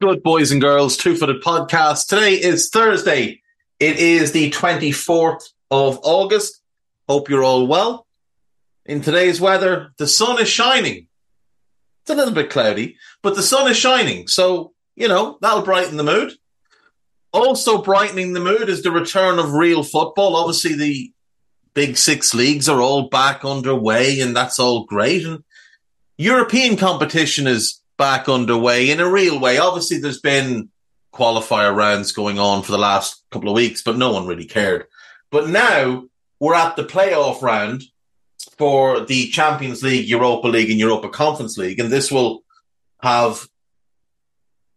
[0.00, 2.06] Good boys and girls, two footed podcast.
[2.06, 3.42] Today is Thursday.
[3.78, 6.62] It is the 24th of August.
[7.06, 8.06] Hope you're all well.
[8.86, 11.06] In today's weather, the sun is shining.
[12.00, 14.26] It's a little bit cloudy, but the sun is shining.
[14.26, 16.32] So, you know, that'll brighten the mood.
[17.34, 20.34] Also, brightening the mood is the return of real football.
[20.34, 21.12] Obviously, the
[21.74, 25.26] big six leagues are all back underway, and that's all great.
[25.26, 25.44] And
[26.16, 29.58] European competition is back underway in a real way.
[29.58, 30.70] Obviously, there's been
[31.12, 34.86] qualifier rounds going on for the last couple of weeks, but no one really cared.
[35.30, 36.04] But now
[36.40, 37.82] we're at the playoff round
[38.56, 42.42] for the Champions League, Europa League, and Europa Conference League, and this will
[43.02, 43.46] have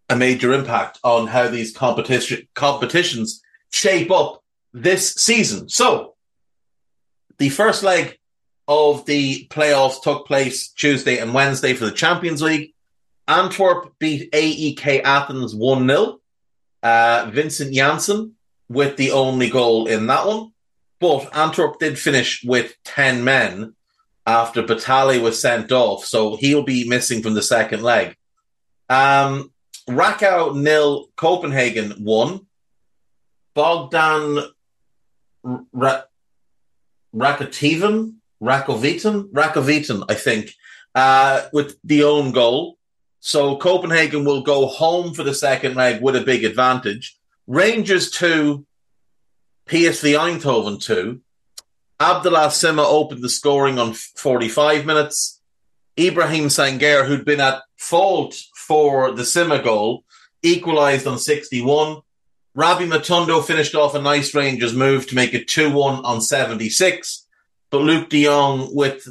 [0.10, 3.42] a major impact on how these competition competitions
[3.72, 5.70] shape up this season.
[5.70, 6.16] So,
[7.38, 8.20] the first leg
[8.68, 12.73] of the playoffs took place Tuesday and Wednesday for the Champions League.
[13.28, 16.20] Antwerp beat AEK Athens 1 0.
[16.82, 18.36] Uh, Vincent Janssen
[18.68, 20.52] with the only goal in that one.
[21.00, 23.76] But Antwerp did finish with 10 men
[24.26, 28.16] after Batali was sent off, so he'll be missing from the second leg.
[28.90, 29.52] Um,
[29.90, 32.48] Rakow nil, Copenhagen one.
[33.54, 34.40] Bogdan
[35.44, 36.04] Ra-
[37.14, 40.52] Rakovitan, Rakovitan, I think,
[40.96, 42.78] uh, with the own goal.
[43.26, 47.18] So Copenhagen will go home for the second leg with a big advantage.
[47.48, 48.66] Rangers 2,
[49.66, 51.22] PSV Eindhoven 2.
[52.02, 55.40] Abdallah Sima opened the scoring on 45 minutes.
[55.98, 60.04] Ibrahim Sangaré, who'd been at fault for the Sima goal,
[60.42, 62.02] equalised on 61.
[62.56, 67.26] Rabbi Matondo finished off a nice Rangers move to make it 2-1 on 76.
[67.70, 69.08] But Luuk de Jong with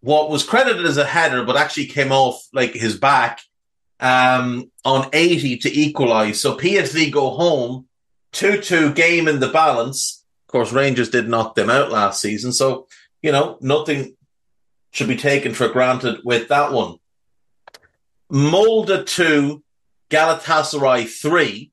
[0.00, 3.40] what was credited as a header, but actually came off like his back
[4.00, 6.40] um, on 80 to equalise.
[6.40, 7.86] So PSV go home,
[8.32, 10.24] 2-2 game in the balance.
[10.46, 12.52] Of course, Rangers did knock them out last season.
[12.52, 12.86] So,
[13.22, 14.16] you know, nothing
[14.92, 16.96] should be taken for granted with that one.
[18.30, 19.62] Molde 2,
[20.10, 21.72] Galatasaray 3.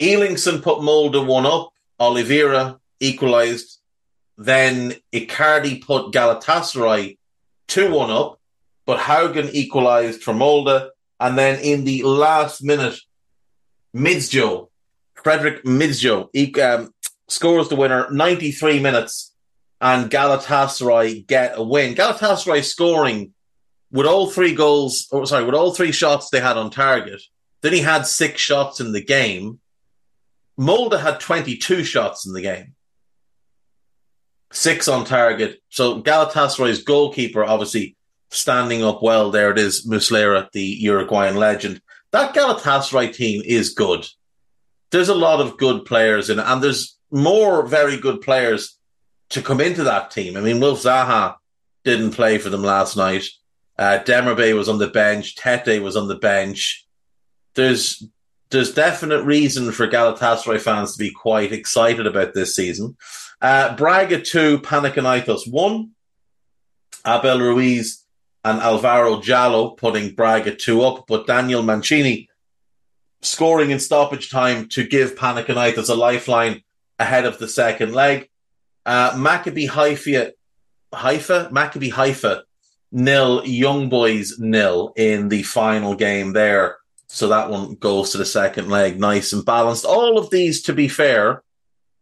[0.00, 1.72] Ellingsen put Molde 1 up.
[2.00, 3.78] Oliveira equalised.
[4.36, 7.18] Then Icardi put Galatasaray
[7.68, 8.40] 2 1 up.
[8.86, 10.90] But Haugen equalised for Molde.
[11.20, 12.98] And then in the last minute,
[13.94, 14.68] Midtsjø,
[15.14, 16.28] Fredrik Midtsjø,
[16.58, 16.92] um,
[17.28, 19.32] scores the winner, 93 minutes,
[19.80, 21.94] and Galatasaray get a win.
[21.94, 23.32] Galatasaray scoring
[23.90, 27.22] with all three goals, or sorry, with all three shots they had on target.
[27.62, 29.60] Then he had six shots in the game.
[30.58, 32.73] Molde had 22 shots in the game.
[34.54, 35.60] Six on target.
[35.68, 37.96] So Galatasaray's goalkeeper obviously
[38.30, 39.30] standing up well.
[39.30, 41.82] There it is, Muslera, the Uruguayan legend.
[42.12, 44.06] That Galatasaray team is good.
[44.92, 48.78] There's a lot of good players in it, and there's more very good players
[49.30, 50.36] to come into that team.
[50.36, 51.34] I mean, Wilf Zaha
[51.84, 53.24] didn't play for them last night.
[53.76, 55.34] Uh, Demirbay was on the bench.
[55.34, 56.86] Tete was on the bench.
[57.54, 58.06] There's
[58.50, 62.96] there's definite reason for Galatasaray fans to be quite excited about this season.
[63.40, 65.90] Uh, Braga 2, Panathinaikos 1.
[67.06, 68.04] Abel Ruiz
[68.44, 72.28] and Alvaro Djaló putting Braga 2 up, but Daniel Mancini
[73.22, 76.62] scoring in stoppage time to give Panathinaikos a lifeline
[76.98, 78.28] ahead of the second leg.
[78.86, 80.32] Uh, Maccabi Haifa,
[80.92, 82.42] Haifa, Maccabi Haifa
[82.92, 86.78] nil, Young Boys nil in the final game there.
[87.06, 89.84] So that one goes to the second leg, nice and balanced.
[89.84, 91.43] All of these, to be fair,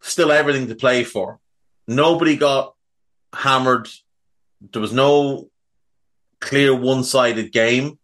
[0.02, 1.38] still everything to play for.
[1.88, 2.74] Nobody got
[3.32, 3.88] hammered.
[4.72, 5.48] There was no
[6.40, 7.98] clear one sided game.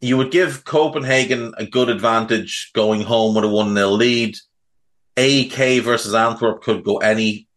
[0.00, 4.36] You would give Copenhagen a good advantage going home with a 1 0 lead.
[5.16, 7.48] AEK versus Antwerp could go any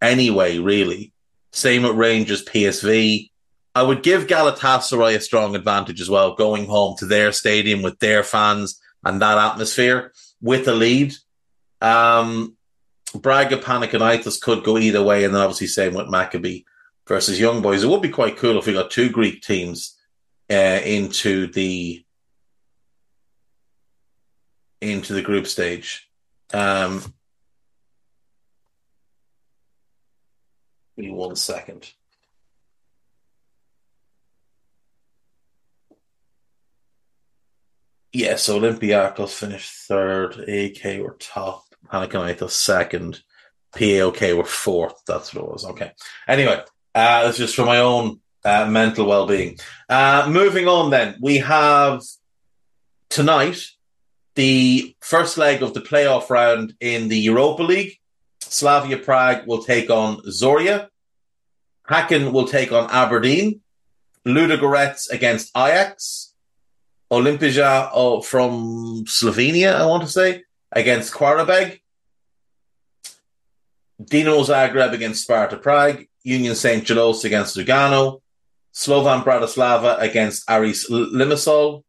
[0.00, 1.12] anyway, really.
[1.52, 3.30] Same with Rangers PSV.
[3.74, 7.98] I would give Galatasaray a strong advantage as well, going home to their stadium with
[7.98, 11.14] their fans and that atmosphere with a lead.
[11.80, 12.56] Um,
[13.14, 16.64] Braga Panathinaikos could go either way, and then obviously same with Maccabi
[17.06, 17.82] versus Young Boys.
[17.82, 19.98] It would be quite cool if we got two Greek teams
[20.50, 22.04] uh, into the
[24.80, 26.08] into the group stage.
[26.52, 27.00] Um,
[30.96, 31.92] give me one second.
[38.12, 43.22] Yeah, so Olympiacos finished third, AEK were top, Panathinaikos second,
[43.74, 44.94] PAOK were fourth.
[45.06, 45.64] That's what it was.
[45.66, 45.92] Okay.
[46.28, 46.62] Anyway,
[46.94, 49.58] uh, that's just for my own uh, mental well-being.
[49.88, 52.02] Uh, moving on, then we have
[53.08, 53.64] tonight
[54.34, 57.98] the first leg of the playoff round in the Europa League.
[58.40, 60.88] Slavia Prague will take on Zorya.
[61.88, 63.60] Hacken will take on Aberdeen.
[64.26, 66.32] Ludogorets against Ajax.
[67.10, 71.80] Olimpija oh, from Slovenia, I want to say, against Qarabag.
[74.02, 76.06] Dinamo Zagreb against Sparta Prague.
[76.24, 76.84] Union St.
[76.84, 78.20] Gelos against Lugano.
[78.74, 81.84] Slovan Bratislava against Aris Limassol.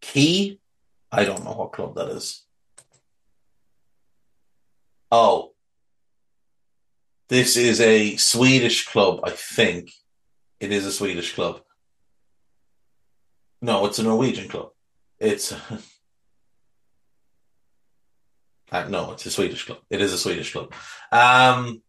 [0.00, 0.60] Key?
[1.12, 2.44] I don't know what club that is.
[5.10, 5.50] Oh.
[7.28, 9.92] This is a Swedish club, I think.
[10.58, 11.60] It is a Swedish club.
[13.62, 14.70] No, it's a Norwegian club.
[15.18, 15.54] It's.
[18.70, 19.80] Uh, no, it's a Swedish club.
[19.90, 20.72] It is a Swedish club.
[21.10, 21.82] Um,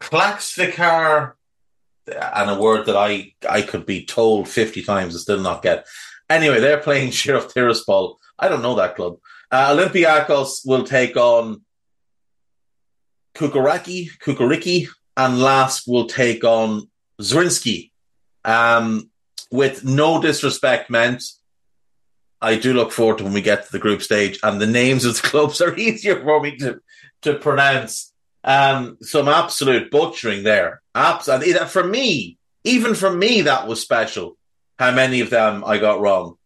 [0.00, 1.32] Klaksvikar,
[2.08, 5.86] and a word that I, I could be told 50 times and still not get.
[6.30, 8.16] Anyway, they're playing Sheriff Tiraspol.
[8.38, 9.18] I don't know that club.
[9.50, 11.62] Uh, Olympiacos will take on
[13.34, 16.88] Kukuraki, Kukuriki, and last will take on
[17.20, 17.90] Zrinski.
[18.44, 19.10] Um,
[19.50, 21.22] with no disrespect meant,
[22.46, 25.04] I do look forward to when we get to the group stage and the names
[25.04, 26.80] of the clubs are easier for me to,
[27.22, 28.12] to pronounce.
[28.44, 30.80] Um, some absolute butchering there.
[30.94, 31.54] Absolutely.
[31.66, 34.36] For me, even for me, that was special.
[34.78, 36.36] How many of them I got wrong.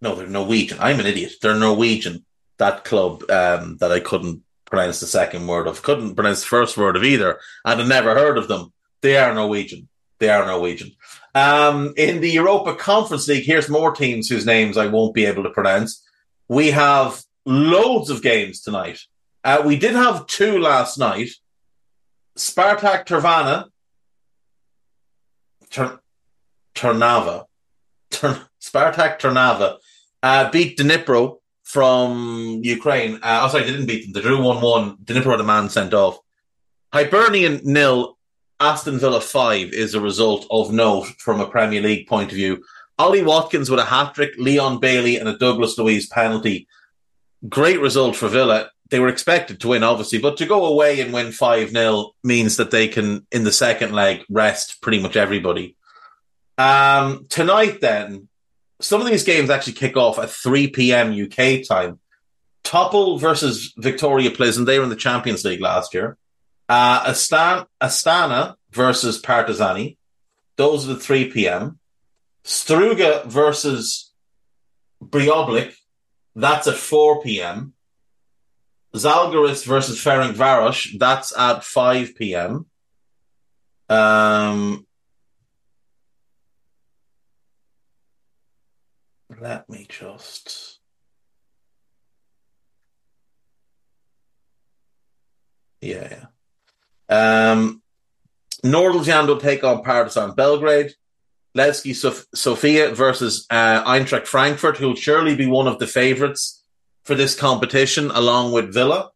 [0.00, 0.78] No, they're Norwegian.
[0.80, 1.34] I'm an idiot.
[1.40, 2.24] They're Norwegian.
[2.58, 6.78] That club um, that I couldn't pronounce the second word of, couldn't pronounce the first
[6.78, 8.72] word of either, and had never heard of them.
[9.02, 9.86] They are Norwegian.
[10.18, 10.92] They are Norwegian.
[11.34, 15.42] Um, in the Europa Conference League, here's more teams whose names I won't be able
[15.42, 16.02] to pronounce.
[16.48, 18.98] We have loads of games tonight.
[19.44, 21.28] Uh, we did have two last night.
[22.38, 23.66] Spartak Trnava,
[25.68, 26.00] Tur-
[26.74, 27.44] Trnava,
[28.10, 29.76] Tur- Spartak Trnava
[30.22, 33.16] uh, beat Dnipro from Ukraine.
[33.16, 34.12] Uh, oh, sorry, they didn't beat them.
[34.12, 34.96] They drew 1 1.
[35.04, 36.18] Dnipro had a man sent off.
[36.92, 38.18] Hibernian nil,
[38.60, 42.62] Aston Villa 5 is a result of note from a Premier League point of view.
[42.98, 46.68] Ollie Watkins with a hat trick, Leon Bailey and a Douglas Luiz penalty.
[47.48, 48.70] Great result for Villa.
[48.90, 52.58] They were expected to win, obviously, but to go away and win 5 0 means
[52.58, 55.76] that they can, in the second leg, rest pretty much everybody.
[56.58, 58.28] Um, tonight, then,
[58.82, 61.12] some of these games actually kick off at 3 p.m.
[61.12, 61.98] UK time.
[62.64, 64.66] Tobol versus Viktoria Plzeň.
[64.66, 66.16] They were in the Champions League last year.
[66.68, 69.96] Uh, Astana, Astana versus Partizani.
[70.56, 71.78] Those are the 3 p.m.
[72.44, 74.12] Struga versus
[75.02, 75.74] Breidablik.
[76.34, 77.74] That's at 4 p.m.
[78.94, 80.98] Zalgiris versus Ferencvaros.
[80.98, 82.66] That's at 5 p.m.
[83.88, 84.86] Um,
[89.42, 90.78] let me just.
[95.80, 96.26] Yeah,
[97.10, 97.48] yeah.
[97.52, 97.82] Um,
[98.62, 100.92] will take on Partizan Belgrade.
[101.58, 106.62] Levski Sof- Sofia versus uh, Eintracht Frankfurt, who'll surely be one of the favourites
[107.04, 109.10] for this competition, along with Villa.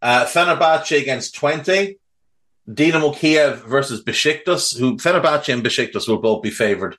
[0.00, 1.98] Uh, Fenerbahce against Twente.
[2.68, 6.96] Dinamo Kiev versus Besiktas, who Fenerbahce and Besiktas will both be favoured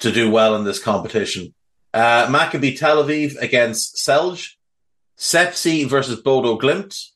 [0.00, 1.54] to do well in this competition.
[1.94, 4.54] Uh, Maccabi Tel Aviv against Celje.
[5.18, 7.10] Sepsi versus Bodo Glimt.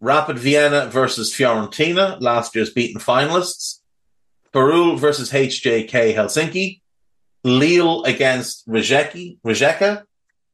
[0.00, 3.80] Rapid Vienna versus Fiorentina, last year's beaten finalists.
[4.54, 6.80] Farul versus HJK Helsinki.
[7.42, 10.04] Lille against Rijeki, Rijeka.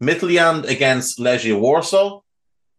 [0.02, 2.20] Midtjylland against Legia Warsaw.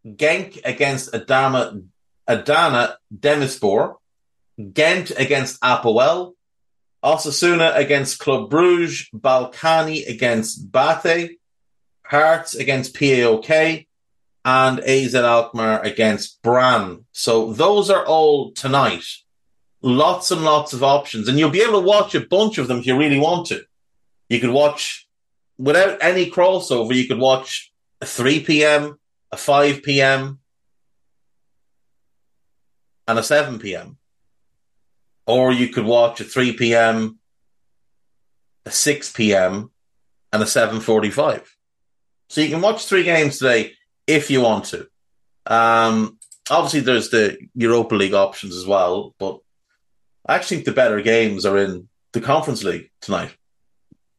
[0.05, 1.83] Genk against Adama,
[2.27, 3.95] Adana Demirspor.
[4.73, 6.34] Ghent against Apoel.
[7.05, 9.07] Osasuna against Club Bruges.
[9.15, 11.39] Balkani against Bate.
[12.03, 13.87] Hearts against PAOK.
[14.43, 17.05] And AZ Alkmaar against Brann.
[17.11, 19.05] So those are all tonight.
[19.81, 21.27] Lots and lots of options.
[21.27, 23.61] And you'll be able to watch a bunch of them if you really want to.
[24.29, 25.07] You could watch,
[25.57, 27.71] without any crossover, you could watch
[28.01, 28.99] a 3 p.m.,
[29.31, 30.39] a 5 p.m.,
[33.07, 33.97] and a 7 p.m.
[35.27, 37.19] Or you could watch a 3 p.m.,
[38.65, 39.71] a 6 p.m.,
[40.31, 41.43] and a 7.45.
[42.29, 43.73] So you can watch three games today
[44.07, 44.87] if you want to.
[45.45, 46.17] Um,
[46.49, 49.39] obviously, there's the Europa League options as well, but
[50.25, 53.35] I actually think the better games are in the Conference League tonight.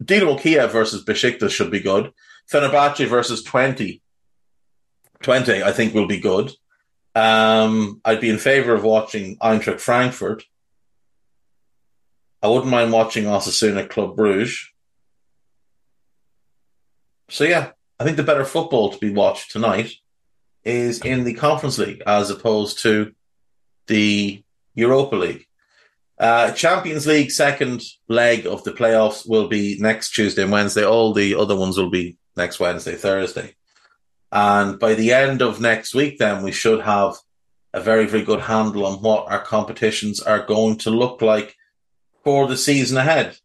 [0.02, 2.12] Dinamo Kiev versus Besiktas should be good.
[2.50, 4.00] Fenerbahce versus Twente.
[5.22, 6.52] Twente, I think, will be good.
[7.14, 10.44] Um, I'd be in favour of watching Eintracht Frankfurt.
[12.46, 14.70] I wouldn't mind watching Osasuna Club Bruges.
[17.28, 19.90] So yeah, I think the better football to be watched tonight
[20.64, 23.12] is in the Conference League as opposed to
[23.88, 24.44] the
[24.76, 25.44] Europa League.
[26.20, 30.84] Uh, Champions League second leg of the playoffs will be next Tuesday and Wednesday.
[30.84, 33.56] All the other ones will be next Wednesday, Thursday.
[34.30, 37.16] And by the end of next week, then we should have
[37.74, 41.55] a very, very good handle on what our competitions are going to look like
[42.26, 43.38] for the season ahead.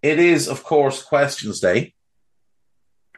[0.00, 1.94] It is, of course, Questions Day.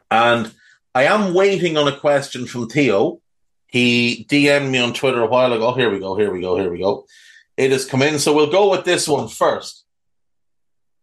[0.09, 0.51] And
[0.95, 3.21] I am waiting on a question from Theo.
[3.67, 5.73] He DM'd me on Twitter a while ago.
[5.73, 7.05] Here we go, here we go, here we go.
[7.57, 8.17] It has come in.
[8.17, 9.85] So we'll go with this one first.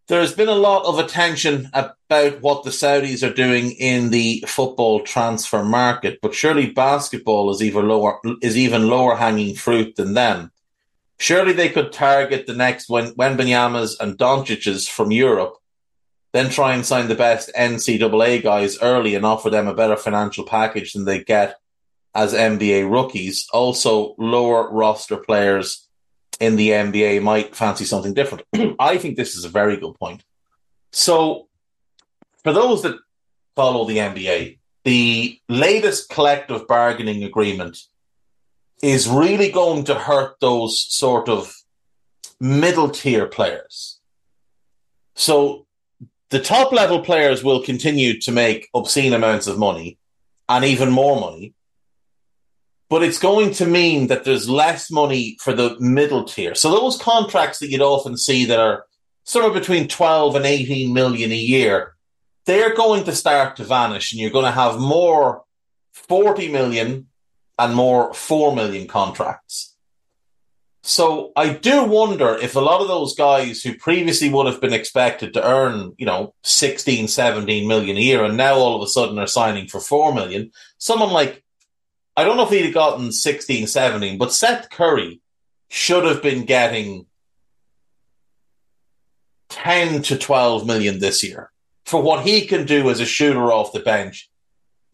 [0.09, 5.05] There's been a lot of attention about what the Saudis are doing in the football
[5.05, 10.51] transfer market, but surely basketball is even lower is even lower hanging fruit than them.
[11.23, 15.55] Surely they could target the next when Wembanyama's and Doncic's from Europe,
[16.33, 20.45] then try and sign the best NCAA guys early and offer them a better financial
[20.45, 21.61] package than they get
[22.13, 23.47] as NBA rookies.
[23.53, 25.87] Also, lower roster players
[26.41, 28.45] in the NBA might fancy something different.
[28.81, 30.25] I think this is a very good point.
[30.91, 31.47] So,
[32.43, 32.99] for those that
[33.55, 37.79] follow the NBA, the latest collective bargaining agreement
[38.83, 41.55] is really going to hurt those sort of
[42.41, 44.01] middle tier players.
[45.15, 45.67] So,
[46.31, 49.99] the top level players will continue to make obscene amounts of money.
[50.49, 51.55] and even more money.
[52.91, 56.55] But it's going to mean that there's less money for the middle tier.
[56.55, 58.85] So those contracts that you'd often see that are
[59.25, 61.95] somewhere between 12 and 18 million a year,
[62.45, 65.45] they're going to start to vanish and you're going to have more
[65.93, 67.07] 40 million
[67.63, 69.77] and more 4 million contracts.
[70.83, 74.73] So I do wonder if a lot of those guys who previously would have been
[74.73, 78.91] expected to earn, you know, 16, 17 million a year and now all of a
[78.91, 81.45] sudden are signing for 4 million, someone like,
[82.17, 85.21] I don't know if he'd have gotten 16, 17, but Seth Curry
[85.69, 87.07] should have been getting
[89.51, 91.53] 10 to 12 million this year
[91.85, 94.29] for what he can do as a shooter off the bench.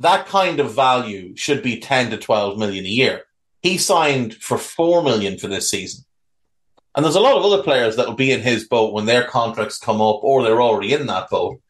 [0.01, 3.23] That kind of value should be 10 to 12 million a year.
[3.63, 6.05] He signed for four million for this season.
[6.95, 9.25] And there's a lot of other players that will be in his boat when their
[9.25, 11.61] contracts come up or they're already in that boat.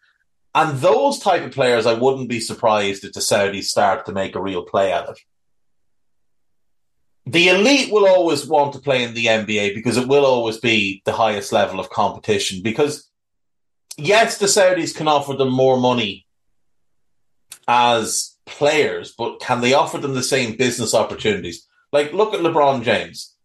[0.55, 4.35] And those type of players, I wouldn't be surprised if the Saudis start to make
[4.35, 5.19] a real play at it.
[7.27, 11.03] The elite will always want to play in the NBA because it will always be
[11.05, 12.63] the highest level of competition.
[12.63, 13.11] Because,
[13.99, 16.27] yes, the Saudis can offer them more money
[17.69, 21.69] as players, but can they offer them the same business opportunities?
[21.93, 23.37] Like, look at LeBron James.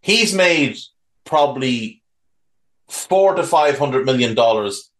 [0.00, 0.78] He's made
[1.24, 2.02] probably
[2.88, 4.90] four to five hundred million dollars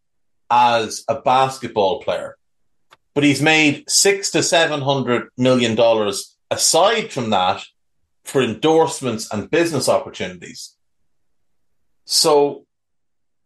[0.50, 2.36] as a basketball player,
[3.14, 7.62] but he's made six to seven hundred million dollars aside from that
[8.24, 10.76] for endorsements and business opportunities.
[12.04, 12.66] So,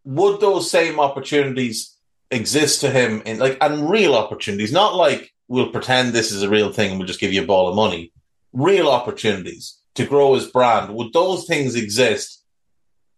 [0.03, 1.96] would those same opportunities
[2.31, 6.49] exist to him in like and real opportunities, not like we'll pretend this is a
[6.49, 8.11] real thing and we'll just give you a ball of money,
[8.53, 12.43] real opportunities to grow his brand, would those things exist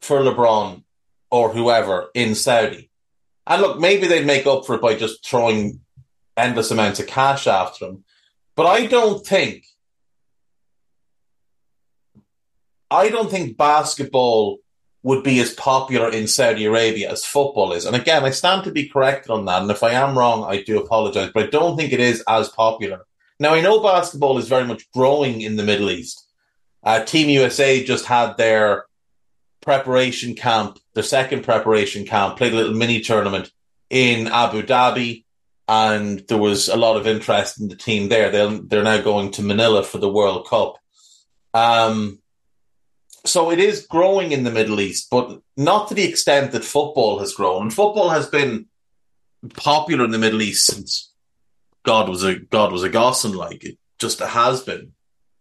[0.02, 0.84] for LeBron
[1.30, 2.90] or whoever in Saudi?
[3.46, 5.82] And look, maybe they'd make up for it by just throwing
[6.38, 8.04] endless amounts of cash after him.
[8.56, 9.66] But I don't think
[12.92, 14.60] I don't think basketball
[15.02, 17.86] would be as popular in Saudi Arabia as football is.
[17.86, 19.62] And again, I stand to be corrected on that.
[19.62, 22.50] And if I am wrong, I do apologize, but I don't think it is as
[22.50, 23.06] popular.
[23.40, 26.28] Now, I know basketball is very much growing in the Middle East.
[26.84, 28.86] Uh, Team USA just had their
[29.62, 33.52] preparation camp, their second preparation camp, played a little mini tournament
[33.90, 35.24] in Abu Dhabi,
[35.68, 38.32] and there was a lot of interest in the team there.
[38.32, 40.78] They're, they're now going to Manila for the World Cup.
[41.54, 42.20] Um,
[43.30, 47.20] so it is growing in the Middle East, but not to the extent that football
[47.20, 47.64] has grown.
[47.64, 48.66] And football has been
[49.56, 51.12] popular in the Middle East since
[51.84, 54.94] God was a God was a Gosson like it just has been.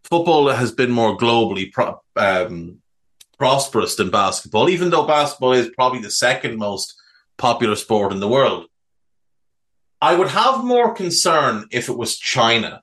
[0.05, 2.79] Football has been more globally pro- um,
[3.38, 6.94] prosperous than basketball, even though basketball is probably the second most
[7.37, 8.66] popular sport in the world.
[10.01, 12.83] I would have more concern if it was China,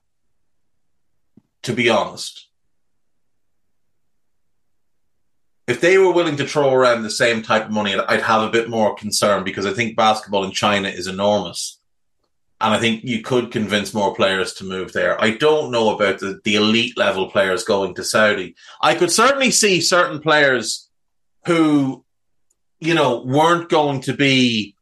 [1.62, 2.45] to be honest.
[5.66, 8.50] If they were willing to throw around the same type of money, I'd have a
[8.50, 11.78] bit more concern because I think basketball in China is enormous
[12.60, 15.22] and I think you could convince more players to move there.
[15.22, 18.54] I don't know about the, the elite level players going to Saudi.
[18.80, 20.88] I could certainly see certain players
[21.44, 22.04] who,
[22.80, 24.74] you know, weren't going to be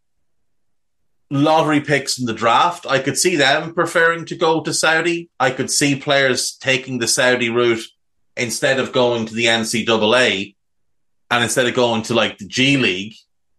[1.31, 2.87] lottery picks in the draft.
[2.87, 5.31] I could see them preferring to go to Saudi.
[5.41, 7.85] I could see players taking the Saudi route
[8.37, 10.55] instead of going to the NCAA
[11.31, 13.15] and instead of going to like the G League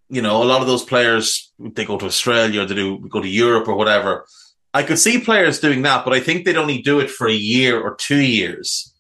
[0.10, 3.22] you know, a lot of those players they go to Australia or they do go
[3.22, 4.26] to Europe or whatever.
[4.74, 7.34] I could see players doing that, but I think they'd only do it for a
[7.34, 8.94] year or two years.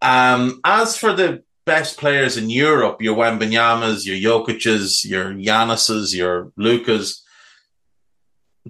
[0.00, 6.52] Um, as for the best players in Europe, your Wembanyama's, your Jokic's, your Giannis's, your
[6.56, 7.22] Luka's,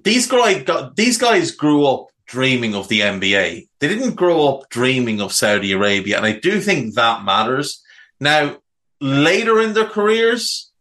[0.03, 3.67] these guys got, these guys grew up dreaming of the NBA.
[3.79, 7.83] They didn't grow up dreaming of Saudi Arabia, and I do think that matters.
[8.19, 8.57] Now,
[9.03, 10.71] later in their careers,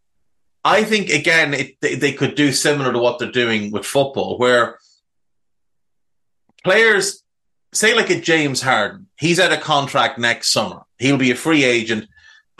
[0.64, 4.38] I think again it, they, they could do similar to what they're doing with football,
[4.38, 4.78] where
[6.62, 7.24] players
[7.72, 10.82] say like a James Harden, he's out of contract next summer.
[10.98, 12.06] He'll be a free agent,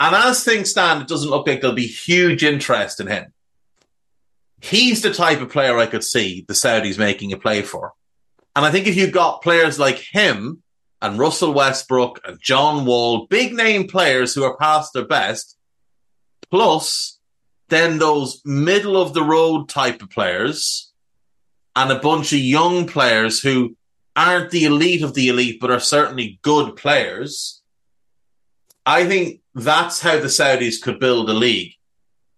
[0.01, 3.33] and as things stand, it doesn't look like there'll be huge interest in him.
[4.59, 7.93] He's the type of player I could see the Saudis making a play for,
[8.53, 10.62] and I think if you've got players like him
[11.03, 15.57] and Russell Westbrook and John Wall, big name players who are past their best,
[16.49, 17.19] plus
[17.67, 20.93] then those middle of the road type of players
[21.75, 23.75] and a bunch of young players who
[24.15, 27.61] aren't the elite of the elite, but are certainly good players.
[28.85, 31.73] I think that's how the Saudis could build a league.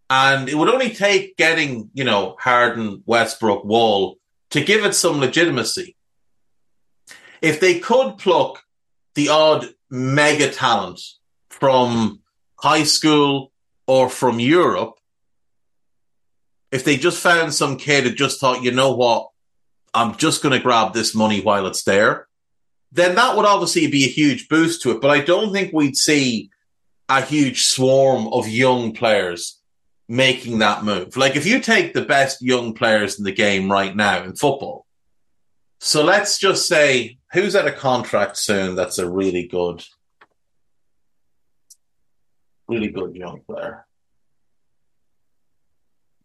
[0.10, 4.18] And it would only take getting, you know, Harden, Westbrook, Wall
[4.52, 5.95] to give it some legitimacy.
[7.42, 8.64] If they could pluck
[9.16, 11.02] the odd mega talent
[11.50, 12.22] from
[12.58, 13.52] high school
[13.88, 14.96] or from Europe,
[16.72, 19.30] if they just found some kid that just thought, you know what,
[19.94, 22.28] I'm just going to grab this money while it's there,
[22.92, 25.02] then that would obviously be a huge boost to it.
[25.02, 26.50] But I don't think we'd see
[27.08, 29.62] a huge swarm of young players
[30.08, 31.16] making that move.
[31.16, 34.86] Like if you take the best young players in the game right now in football,
[35.80, 39.84] so let's just say who's at a contract soon that's a really good,
[42.68, 43.86] really good young player.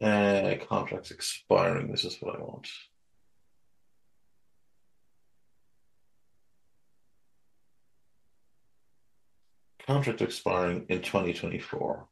[0.00, 1.90] Uh, contracts expiring.
[1.90, 2.68] This is what I want.
[9.86, 12.06] Contract expiring in 2024.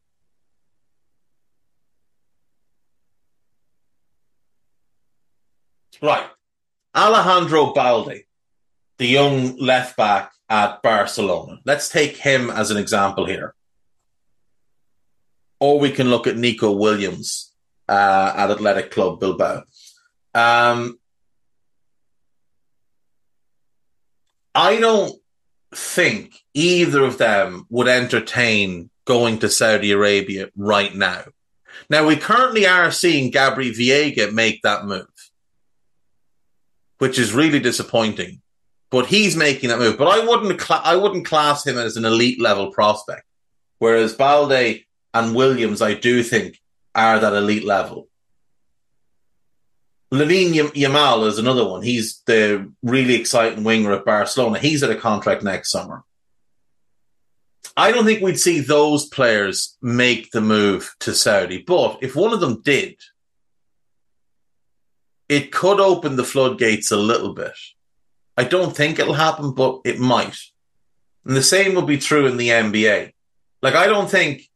[6.02, 6.26] Right.
[6.94, 8.24] Alejandro Balde,
[8.98, 11.58] the young left back at Barcelona.
[11.64, 13.54] Let's take him as an example here.
[15.60, 17.52] Or we can look at Nico Williams
[17.88, 19.64] uh, at Athletic Club Bilbao.
[20.34, 20.98] Um,
[24.54, 25.14] I don't
[25.74, 31.24] think either of them would entertain going to Saudi Arabia right now.
[31.90, 35.06] Now, we currently are seeing Gabri Veiga make that move
[36.98, 38.42] which is really disappointing.
[38.90, 39.98] But he's making that move.
[39.98, 43.24] But I wouldn't cl- I wouldn't class him as an elite level prospect.
[43.78, 44.80] Whereas Balde
[45.14, 46.58] and Williams, I do think,
[46.94, 48.08] are that elite level.
[50.12, 51.82] Lamine Yamal is another one.
[51.82, 54.58] He's the really exciting winger at Barcelona.
[54.58, 56.02] He's at a contract next summer.
[57.76, 62.32] I don't think we'd see those players make the move to Saudi, but if one
[62.32, 62.96] of them did,
[65.28, 67.52] it could open the floodgates a little bit.
[68.38, 70.36] I don't think it'll happen, but it might.
[71.24, 73.12] And the same will be true in the NBA.
[73.62, 74.48] Like I don't think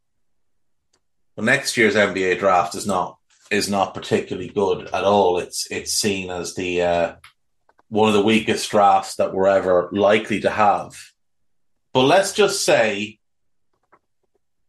[1.36, 3.18] well, next year's NBA draft is not
[3.50, 5.38] is not particularly good at all.
[5.38, 7.14] It's it's seen as the uh,
[7.88, 10.94] one of the weakest drafts that we're ever likely to have.
[11.92, 13.18] But let's just say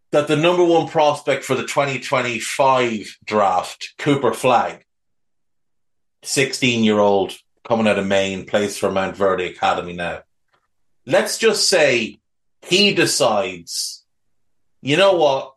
[0.10, 4.84] that the number one prospect for the 2025 draft, Cooper Flagg,
[6.24, 7.36] 16 year old
[7.68, 10.22] coming out of Maine, plays for Montverde Academy now.
[11.06, 12.20] Let's just say
[12.62, 14.06] he decides,
[14.82, 15.56] you know what?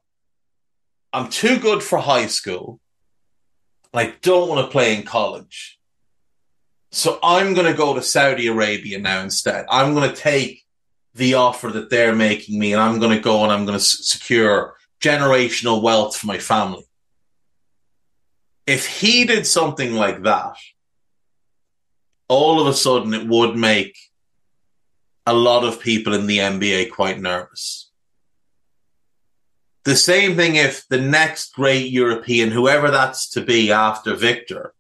[1.13, 2.81] I'm too good for high school.
[3.95, 5.79] I don't want to play in college.
[6.93, 9.67] So I'm going to go to Saudi Arabia now instead.
[9.71, 10.65] I'm going to take
[11.15, 13.85] the offer that they're making me and I'm going to go and I'm going to
[13.85, 16.87] secure generational wealth for my family
[18.67, 20.57] if he did something like that,
[22.29, 23.97] all of a sudden it would make
[25.27, 27.91] a lot of people in the NBA quite nervous.
[29.85, 34.73] The same thing if the next great European, whoever that's to be after Victor,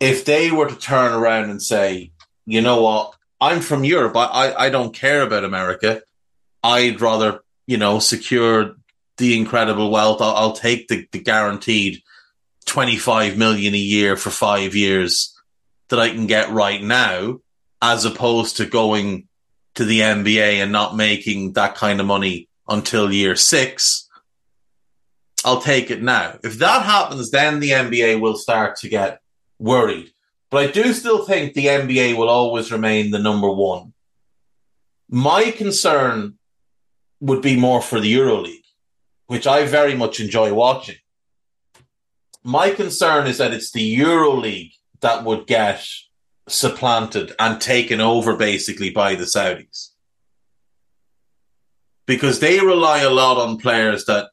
[0.00, 2.12] if they were to turn around and say,
[2.44, 6.02] you know what, I'm from Europe, I, I, I don't care about America.
[6.62, 8.76] I'd rather, you know, secure
[9.16, 10.20] the incredible wealth.
[10.20, 12.02] I'll, I'll take the, the guaranteed
[12.66, 15.32] 25 million a year for five years
[15.92, 17.40] that I can get right now,
[17.82, 19.28] as opposed to going
[19.74, 24.08] to the NBA and not making that kind of money until year six.
[25.44, 26.38] I'll take it now.
[26.42, 29.20] If that happens, then the NBA will start to get
[29.58, 30.10] worried.
[30.50, 33.92] But I do still think the NBA will always remain the number one.
[35.10, 36.38] My concern
[37.20, 38.64] would be more for the EuroLeague,
[39.26, 40.96] which I very much enjoy watching.
[42.42, 45.86] My concern is that it's the EuroLeague that would get
[46.48, 49.90] supplanted and taken over basically by the Saudis.
[52.06, 54.30] Because they rely a lot on players that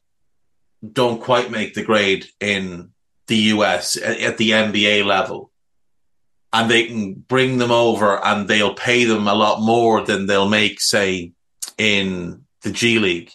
[0.92, 2.90] don't quite make the grade in
[3.26, 5.50] the US at the NBA level.
[6.52, 10.48] And they can bring them over and they'll pay them a lot more than they'll
[10.48, 11.32] make, say,
[11.78, 13.30] in the G League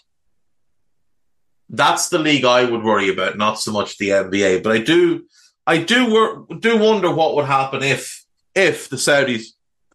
[1.69, 4.63] that's the league I would worry about, not so much the NBA.
[4.63, 5.25] But I do,
[5.67, 9.47] I do wor- do wonder what would happen if if the Saudis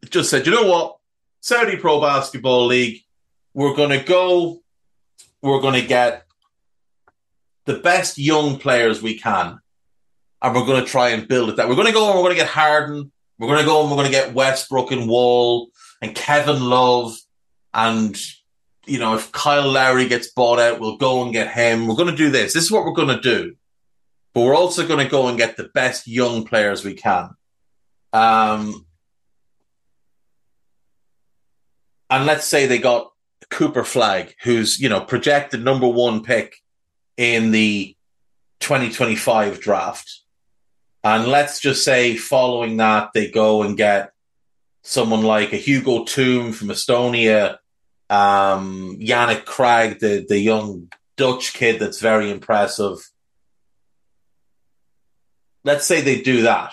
[0.08, 0.96] just said, you know what,
[1.40, 3.02] Saudi Pro Basketball League,
[3.54, 4.60] we're going to go,
[5.40, 6.24] we're going to get
[7.64, 9.58] the best young players we can,
[10.42, 11.56] and we're going to try and build it.
[11.56, 13.82] That we're going to go and we're going to get Harden, we're going to go
[13.82, 15.70] and we're going to get Westbrook and Wall
[16.02, 17.16] and Kevin Love
[17.72, 18.20] and
[18.86, 21.86] you know, if Kyle Lowry gets bought out, we'll go and get him.
[21.86, 22.52] We're going to do this.
[22.52, 23.54] This is what we're going to do.
[24.32, 27.30] But we're also going to go and get the best young players we can.
[28.12, 28.86] Um,
[32.08, 33.12] and let's say they got
[33.50, 36.56] Cooper Flagg, who's, you know, projected number one pick
[37.16, 37.96] in the
[38.60, 40.20] 2025 draft.
[41.02, 44.12] And let's just say following that, they go and get
[44.82, 47.58] someone like a Hugo Toom from Estonia,
[48.08, 53.09] um, Yannick Kragh, the, the young Dutch kid that's very impressive.
[55.64, 56.72] Let's say they do that.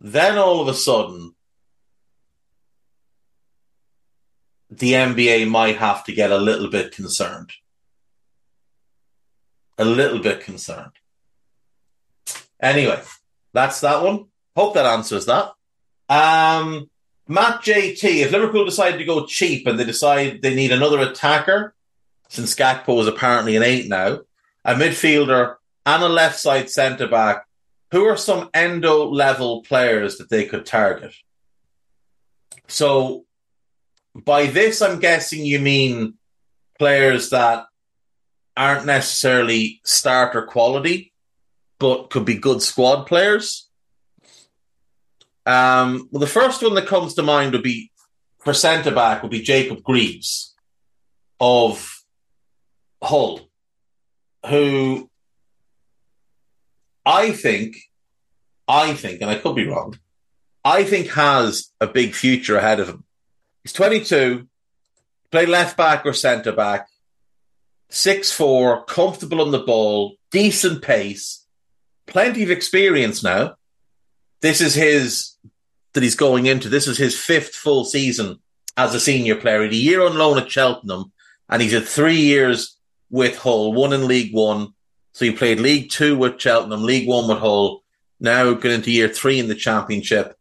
[0.00, 1.34] Then all of a sudden,
[4.70, 7.52] the NBA might have to get a little bit concerned.
[9.76, 10.92] A little bit concerned.
[12.60, 13.00] Anyway,
[13.52, 14.26] that's that one.
[14.56, 15.52] Hope that answers that.
[16.08, 16.90] Um,
[17.28, 21.74] Matt JT, if Liverpool decide to go cheap and they decide they need another attacker,
[22.28, 24.20] since Gakpo is apparently an eight now,
[24.64, 27.46] a midfielder and a left side centre back,
[27.90, 31.14] who are some Endo level players that they could target?
[32.66, 33.24] So
[34.14, 36.14] by this, I'm guessing you mean
[36.78, 37.66] players that
[38.56, 41.12] aren't necessarily starter quality,
[41.78, 43.68] but could be good squad players.
[45.46, 47.90] Um, well, the first one that comes to mind would be
[48.40, 50.54] for centre back would be Jacob Greaves
[51.40, 52.04] of
[53.02, 53.48] Hull,
[54.46, 55.07] who
[57.08, 57.78] I think,
[58.68, 59.98] I think, and I could be wrong,
[60.62, 63.04] I think has a big future ahead of him.
[63.64, 64.46] He's 22,
[65.30, 66.86] play left back or centre back,
[67.88, 71.46] six four, comfortable on the ball, decent pace,
[72.06, 73.56] plenty of experience now.
[74.42, 75.34] This is his
[75.94, 76.68] that he's going into.
[76.68, 78.38] This is his fifth full season
[78.76, 79.60] as a senior player.
[79.60, 81.10] He had a year on loan at Cheltenham,
[81.48, 82.76] and he's had three years
[83.08, 84.74] with Hull, one in League One.
[85.18, 87.82] So he played League Two with Cheltenham, League One with Hull.
[88.20, 90.38] Now going into year three in the Championship.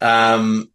[0.00, 0.72] Um,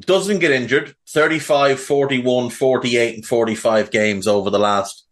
[0.00, 5.04] doesn't get injured 35, 41, 48, and 45 games over the last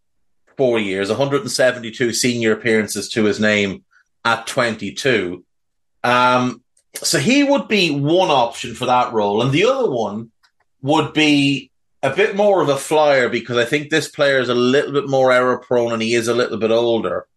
[0.57, 3.83] four years, 172 senior appearances to his name
[4.23, 5.45] at 22.
[6.03, 6.63] Um,
[6.95, 9.43] so he would be one option for that role.
[9.43, 10.31] And the other one
[10.81, 11.69] would be
[12.01, 15.07] a bit more of a flyer because I think this player is a little bit
[15.07, 17.27] more error prone and he is a little bit older.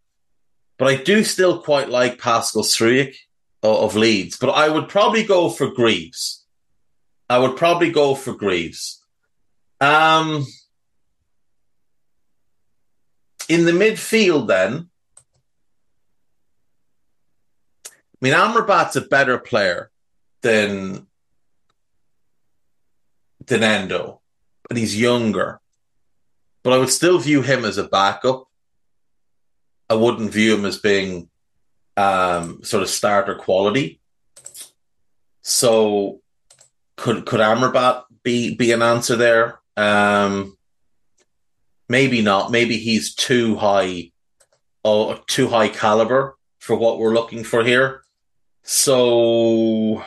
[0.79, 3.15] But I do still quite like Pascal Struijk
[3.63, 4.37] of Leeds.
[4.39, 6.45] But I would probably go for Greaves.
[7.29, 9.03] I would probably go for Greaves.
[9.81, 10.47] Um,
[13.49, 14.89] in the midfield, then,
[17.87, 19.91] I mean, Amrabat's a better player
[20.43, 21.07] than
[23.47, 24.21] than Endo,
[24.69, 25.61] but he's younger.
[26.63, 28.48] But I would still view him as a backup.
[29.91, 31.29] I wouldn't view him as being
[31.97, 34.01] um, sort of starter quality.
[35.43, 36.21] So
[36.97, 39.61] could could Amrabat be be an answer there?
[39.77, 40.57] Um,
[41.89, 42.51] maybe not.
[42.51, 44.13] Maybe he's too high,
[44.85, 48.03] or oh, too high caliber for what we're looking for here.
[48.63, 50.05] So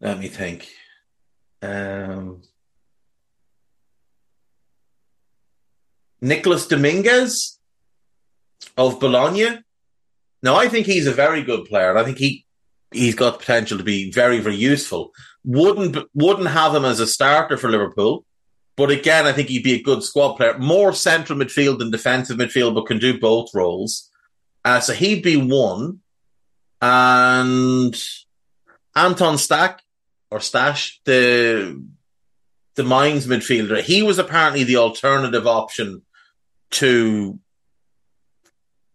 [0.00, 0.68] let me think.
[1.62, 2.42] Um,
[6.22, 7.58] Nicholas Dominguez
[8.78, 9.58] of Bologna.
[10.42, 12.46] Now, I think he's a very good player, and I think he
[12.92, 15.12] he's got potential to be very, very useful.
[15.44, 18.24] Wouldn't wouldn't have him as a starter for Liverpool,
[18.76, 20.56] but again, I think he'd be a good squad player.
[20.58, 24.08] More central midfield than defensive midfield, but can do both roles.
[24.64, 26.00] Uh, so he'd be one,
[26.80, 28.00] and
[28.94, 29.82] Anton Stack
[30.30, 31.82] or Stash, the
[32.76, 36.02] the Mainz midfielder, he was apparently the alternative option
[36.72, 37.38] to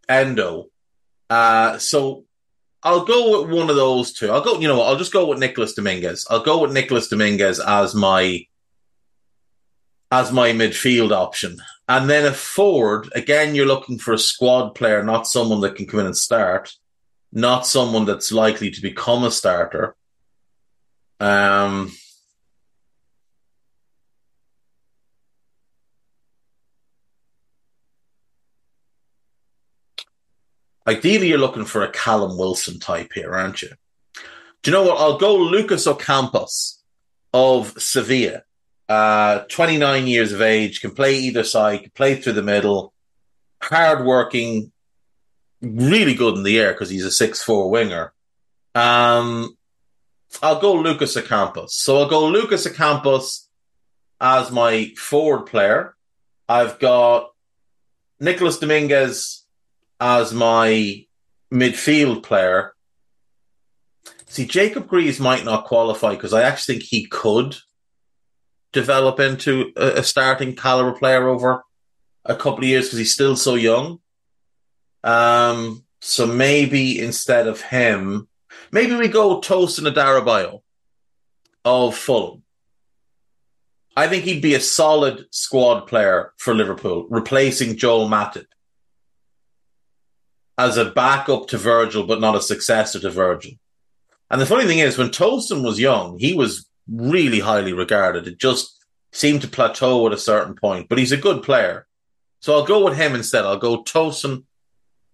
[0.08, 0.66] Endo.
[1.30, 2.24] Uh, so
[2.82, 4.30] I'll go with one of those two.
[4.30, 4.58] I'll go.
[4.58, 4.80] You know?
[4.80, 6.26] I'll just go with Nicholas Dominguez.
[6.30, 8.46] I'll go with Nicholas Dominguez as my
[10.10, 13.10] as my midfield option, and then a forward.
[13.14, 16.72] Again, you're looking for a squad player, not someone that can come in and start,
[17.32, 19.94] not someone that's likely to become a starter.
[21.20, 21.92] Um.
[30.88, 33.68] Ideally, you're looking for a Callum Wilson type here, aren't you?
[34.62, 34.96] Do you know what?
[34.98, 36.78] I'll go Lucas Ocampos
[37.34, 38.42] of Sevilla.
[38.88, 42.94] Uh, 29 years of age, can play either side, can play through the middle,
[43.62, 44.72] hard working,
[45.60, 48.14] really good in the air because he's a six-four winger.
[48.74, 49.58] Um,
[50.42, 51.72] I'll go Lucas Ocampos.
[51.72, 53.46] So I'll go Lucas Ocampos
[54.22, 55.94] as my forward player.
[56.48, 57.28] I've got
[58.18, 59.37] Nicholas Dominguez
[60.00, 61.04] as my
[61.52, 62.72] midfield player.
[64.26, 67.56] See, Jacob Greaves might not qualify because I actually think he could
[68.72, 71.64] develop into a, a starting caliber player over
[72.24, 74.00] a couple of years because he's still so young.
[75.02, 78.28] Um, so maybe instead of him,
[78.70, 80.60] maybe we go Tosin Adarabioyo
[81.64, 82.42] of Fulham.
[83.96, 88.46] I think he'd be a solid squad player for Liverpool, replacing Joel Matip
[90.58, 93.52] as a backup to Virgil, but not a successor to Virgil.
[94.30, 98.26] And the funny thing is, when Tolson was young, he was really highly regarded.
[98.26, 101.86] It just seemed to plateau at a certain point, but he's a good player.
[102.40, 103.44] So I'll go with him instead.
[103.44, 104.44] I'll go Tolson.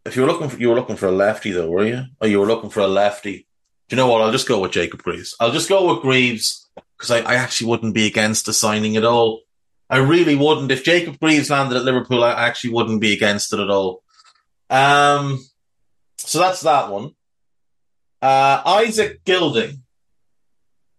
[0.05, 2.05] If you were looking for you were looking for a lefty though, were you?
[2.21, 3.47] Or you were looking for a lefty?
[3.89, 4.23] Do you know what?
[4.23, 5.35] I'll just go with Jacob Greaves.
[5.41, 9.05] I'll just go with Greaves because I, I actually wouldn't be against the signing at
[9.05, 9.43] all.
[9.89, 10.73] I really wouldn't.
[10.73, 14.03] If Jacob Greaves landed at Liverpool, I actually wouldn't be against it at all.
[14.71, 15.45] Um,
[16.19, 17.13] so that's that one.
[18.23, 19.83] Uh, Isaac Gilding.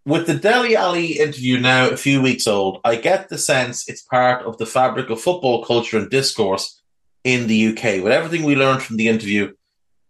[0.05, 4.03] With the Dele Alli interview now a few weeks old, I get the sense it's
[4.03, 6.79] part of the fabric of football culture and discourse
[7.23, 8.03] in the UK.
[8.03, 9.53] With everything we learned from the interview,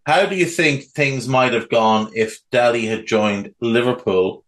[0.05, 4.43] how do you think things might have gone if Dele had joined Liverpool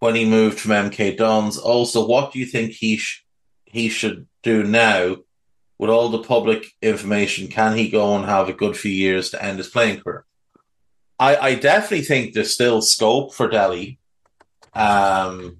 [0.00, 1.56] when he moved from MK Dons?
[1.56, 3.24] Also, what do you think he sh-
[3.64, 5.16] he should do now
[5.80, 7.48] with all the public information?
[7.48, 10.26] Can he go and have a good few years to end his playing career?
[11.18, 13.98] I, I definitely think there's still scope for Dele
[14.74, 15.56] um,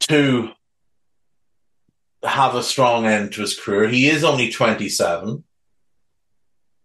[0.00, 0.48] to
[2.22, 3.86] have a strong end to his career.
[3.86, 5.44] He is only 27.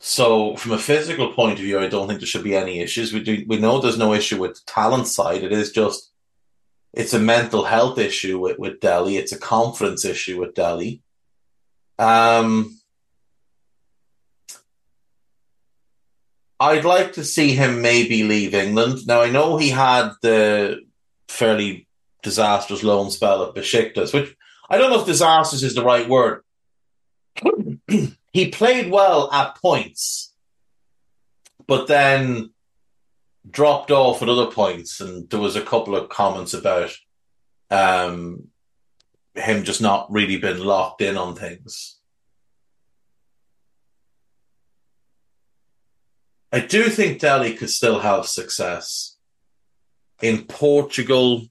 [0.02, 3.13] So, from a physical point of view, I don't think there should be any issues.
[3.13, 5.44] We do we know there's no issue with the talent side.
[5.44, 6.12] It is just
[6.91, 9.15] it's a mental health issue with, with Dele.
[9.15, 11.02] It's a confidence issue with Dele.
[12.02, 12.80] Um,
[16.60, 19.06] I'd like to see him maybe leave England.
[19.06, 20.82] Now, I know he had the
[21.28, 21.88] fairly
[22.24, 24.36] disastrous loan spell at Besiktas, which
[24.68, 26.42] I don't know if disastrous is the right word.
[28.34, 30.34] he played well at points,
[31.68, 32.52] but then
[33.48, 36.92] dropped off at other points, and there was a couple of comments about
[37.70, 38.51] um,
[39.36, 41.98] him just not really been locked in on things.
[46.52, 49.15] I do think Dele could still have success
[50.22, 51.48] in Portugal,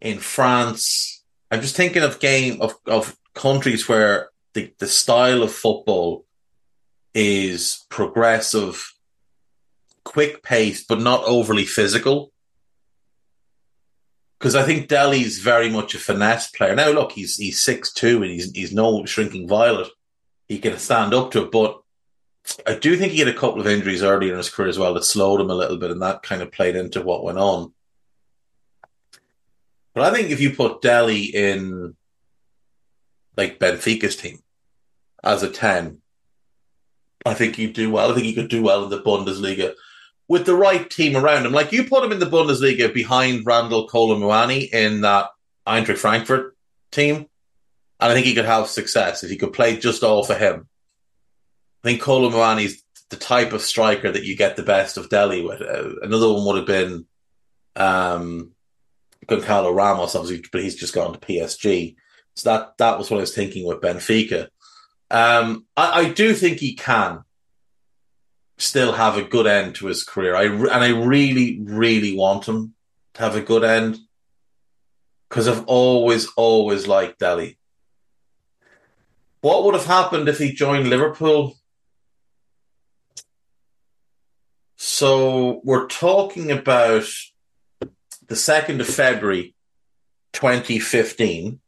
[0.00, 1.22] in France.
[1.50, 6.24] I'm just thinking of game of, of countries where the, the style of football
[7.14, 8.94] is progressive,
[10.04, 12.31] quick paced, but not overly physical.
[14.42, 16.74] Because I think Dele's very much a finesse player.
[16.74, 19.86] Now, look, he's he's six two and he's he's no shrinking violet.
[20.48, 21.80] He can stand up to it, but
[22.66, 24.94] I do think he had a couple of injuries early in his career as well
[24.94, 27.72] that slowed him a little bit, and that kind of played into what went on.
[29.94, 31.94] But I think if you put Dele in
[33.36, 34.40] like Benfica's team
[35.22, 35.98] as a 10,
[37.24, 38.10] I think he'd do well.
[38.10, 39.74] I think he could do well in the Bundesliga
[40.32, 41.52] with the right team around him.
[41.52, 45.28] Like you put him in the Bundesliga behind Randal Kolo Muani in that
[45.66, 46.56] Eintracht Frankfurt
[46.90, 50.34] team, and I think he could have success if he could play just all for
[50.34, 50.66] him.
[51.84, 55.42] I think Kolo Muani's the type of striker that you get the best of Dele
[55.42, 55.60] with.
[55.60, 57.04] Uh, another one would have been
[57.76, 58.52] um,
[59.26, 61.96] Goncalo Ramos, obviously, but he's just gone to PSG.
[62.36, 64.48] So that that was what I was thinking with Benfica.
[65.10, 67.22] Um, I, I, do think he can
[68.58, 70.36] still have a good end to his career.
[70.36, 72.74] I and I really, really want him
[73.14, 73.98] to have a good end
[75.28, 77.58] because I've always, always liked Dele.
[79.40, 81.56] What would have happened if he joined Liverpool?
[84.76, 87.04] So we're talking about
[87.80, 89.54] the 2nd of February
[90.32, 91.60] 2015.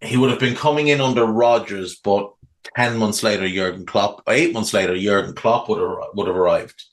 [0.00, 2.32] He would have been coming in under Rodgers, but
[2.76, 6.84] 10 months later, Jurgen Klopp, eight months later, Jurgen Klopp would have, would have arrived.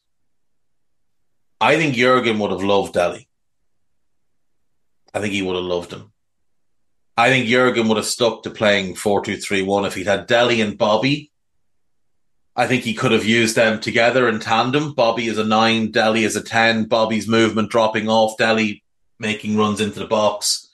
[1.59, 3.27] I think Jurgen would have loved Dele.
[5.13, 6.11] I think he would have loved him.
[7.17, 10.27] I think Jurgen would have stuck to playing 4 2 3 1 if he'd had
[10.27, 11.31] Dele and Bobby
[12.55, 14.93] I think he could have used them together in tandem.
[14.93, 16.85] Bobby is a nine, Dele is a 10.
[16.85, 18.81] Bobby's movement dropping off, Dele
[19.19, 20.69] making runs into the box.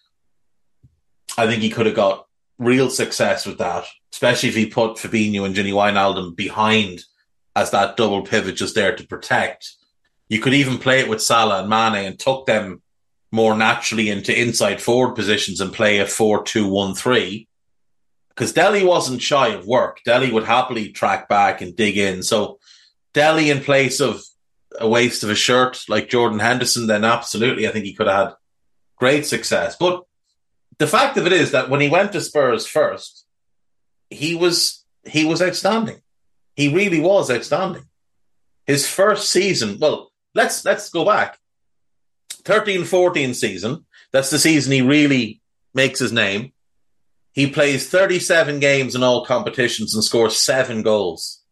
[1.38, 2.28] I think he could have got
[2.62, 7.03] real success with that, especially if he put Fabinho and Gini Wijnaldum behind
[7.55, 9.72] as that double pivot just there to protect.
[10.30, 12.82] You could even play it with Salah and Mane and tuck them
[13.32, 17.47] more naturally into inside forward positions and play a 4 2 1 3
[18.30, 19.99] because Dele wasn't shy of work.
[20.05, 22.24] Dele would happily track back and dig in.
[22.24, 22.59] So
[23.14, 24.24] Dele, in place of
[24.80, 28.28] a waste of a shirt like Jordan Henderson, then absolutely, I think he could have
[28.28, 28.36] had
[28.97, 29.76] great success.
[29.78, 30.03] But
[30.82, 33.28] the fact of it is that when he went to Spurs first,
[34.10, 36.02] he was he was outstanding.
[36.56, 37.84] He really was outstanding.
[38.66, 41.38] His first season, well, let's let's go back.
[42.46, 45.40] 13-14 season, that's the season he really
[45.76, 46.52] makes his name.
[47.32, 51.44] He plays 37 games in all competitions and scores 7 goals.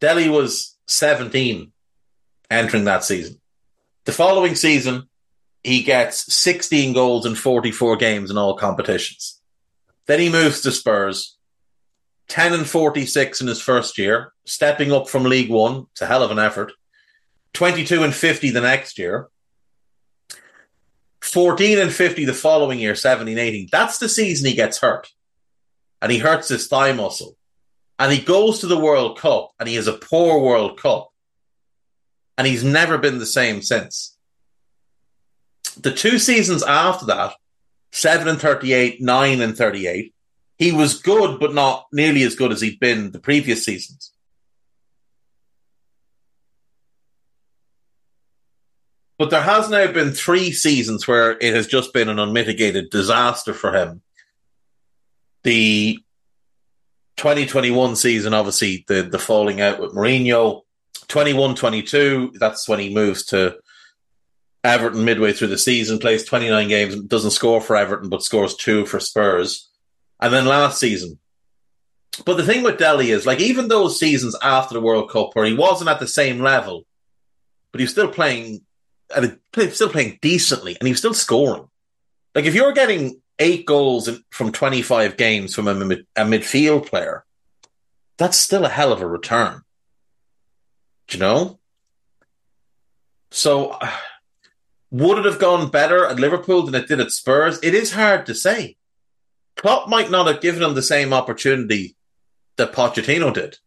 [0.00, 1.72] Dele was 17
[2.50, 3.38] entering that season.
[4.06, 5.07] The following season,
[5.68, 9.40] he gets 16 goals in 44 games in all competitions.
[10.06, 11.36] Then he moves to Spurs,
[12.28, 15.86] 10 and 46 in his first year, stepping up from League One.
[15.92, 16.72] It's a hell of an effort.
[17.52, 19.28] 22 and 50 the next year.
[21.20, 23.68] 14 and 50 the following year, 17, 18.
[23.70, 25.08] That's the season he gets hurt.
[26.00, 27.36] And he hurts his thigh muscle
[27.98, 31.10] and he goes to the World Cup and he has a poor World Cup
[32.36, 34.16] and he's never been the same since.
[35.80, 37.34] The two seasons after that,
[37.92, 40.14] 7 and 38, 9 and 38,
[40.56, 44.12] he was good, but not nearly as good as he'd been the previous seasons.
[49.18, 53.52] But there has now been three seasons where it has just been an unmitigated disaster
[53.52, 54.02] for him.
[55.42, 55.98] The
[57.16, 60.62] 2021 season, obviously, the, the falling out with Mourinho.
[61.08, 63.56] 21 22, that's when he moves to
[64.64, 68.56] Everton midway through the season, plays 29 games, and doesn't score for Everton, but scores
[68.56, 69.70] two for Spurs.
[70.20, 71.18] And then last season.
[72.24, 75.46] But the thing with Dele is, like, even those seasons after the World Cup where
[75.46, 76.84] he wasn't at the same level,
[77.70, 78.62] but he was still playing,
[79.14, 79.38] and
[79.70, 81.68] still playing decently, and he was still scoring.
[82.34, 87.24] Like, if you're getting eight goals from 25 games from a, mid- a midfield player,
[88.16, 89.62] that's still a hell of a return.
[91.06, 91.58] Do you know?
[93.30, 93.78] So,
[94.90, 97.58] would it have gone better at Liverpool than it did at Spurs?
[97.62, 98.76] It is hard to say.
[99.56, 101.96] Klopp might not have given him the same opportunity
[102.56, 103.58] that Pochettino did.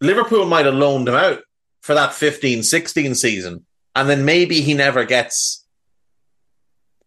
[0.00, 1.42] Liverpool might have loaned him out
[1.80, 5.66] for that 15 16 season, and then maybe he never gets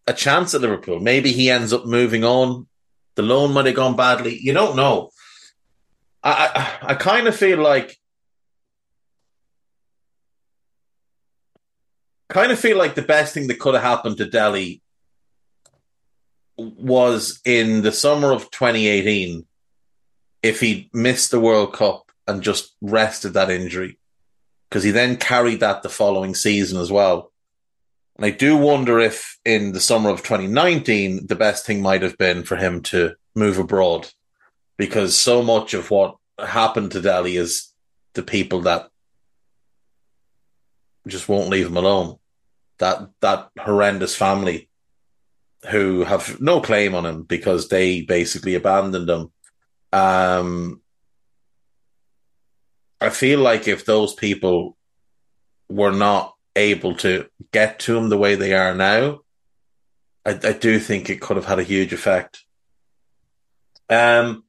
[0.06, 1.00] a chance at Liverpool.
[1.00, 2.66] Maybe he ends up moving on.
[3.14, 4.38] The loan might have gone badly.
[4.38, 5.10] You don't know.
[6.22, 7.96] I, I, I kind of feel like
[12.32, 14.82] kind of feel like the best thing that could have happened to Dele
[16.56, 19.46] was in the summer of 2018
[20.42, 23.98] if he missed the World Cup and just rested that injury
[24.68, 27.32] because he then carried that the following season as well.
[28.16, 32.18] And I do wonder if in the summer of 2019, the best thing might have
[32.18, 34.08] been for him to move abroad
[34.76, 37.72] because so much of what happened to Dele is
[38.14, 38.88] the people that
[41.06, 42.18] just won't leave him alone.
[42.82, 44.68] That, that horrendous family
[45.70, 49.30] who have no claim on him because they basically abandoned him.
[49.92, 50.80] Um,
[53.00, 54.76] I feel like if those people
[55.68, 59.20] were not able to get to him the way they are now,
[60.26, 62.44] I, I do think it could have had a huge effect.
[63.88, 64.44] Um,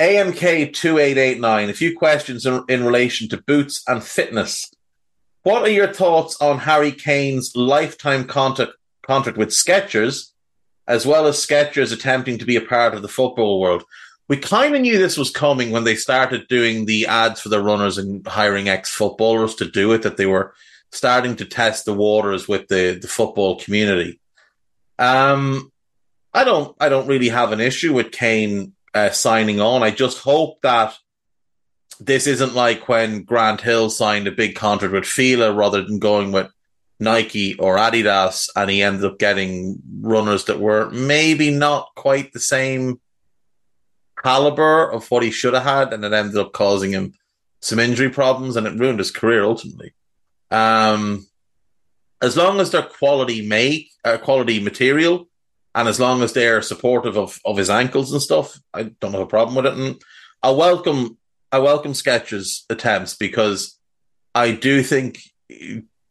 [0.00, 1.70] AMK two eight eight nine.
[1.70, 4.70] A few questions in, in relation to boots and fitness.
[5.44, 8.72] What are your thoughts on Harry Kane's lifetime contract
[9.02, 10.30] contract with Skechers,
[10.88, 13.84] as well as Skechers attempting to be a part of the football world?
[14.26, 17.62] We kind of knew this was coming when they started doing the ads for the
[17.62, 20.00] runners and hiring ex footballers to do it.
[20.00, 20.54] That they were
[20.90, 24.18] starting to test the waters with the, the football community.
[24.98, 25.70] Um,
[26.32, 29.82] I don't, I don't really have an issue with Kane uh, signing on.
[29.82, 30.96] I just hope that
[32.00, 36.32] this isn't like when Grant Hill signed a big contract with Fila rather than going
[36.32, 36.50] with
[37.00, 42.40] Nike or Adidas, and he ended up getting runners that were maybe not quite the
[42.40, 43.00] same
[44.22, 47.14] caliber of what he should have had, and it ended up causing him
[47.60, 49.92] some injury problems, and it ruined his career ultimately.
[50.50, 51.26] Um,
[52.22, 55.28] as long as they're quality make, uh, quality material,
[55.74, 59.20] and as long as they're supportive of, of his ankles and stuff, I don't have
[59.20, 59.74] a problem with it.
[59.74, 60.00] And
[60.42, 61.18] I welcome
[61.54, 63.78] I welcome Skechers attempts because
[64.34, 65.20] I do think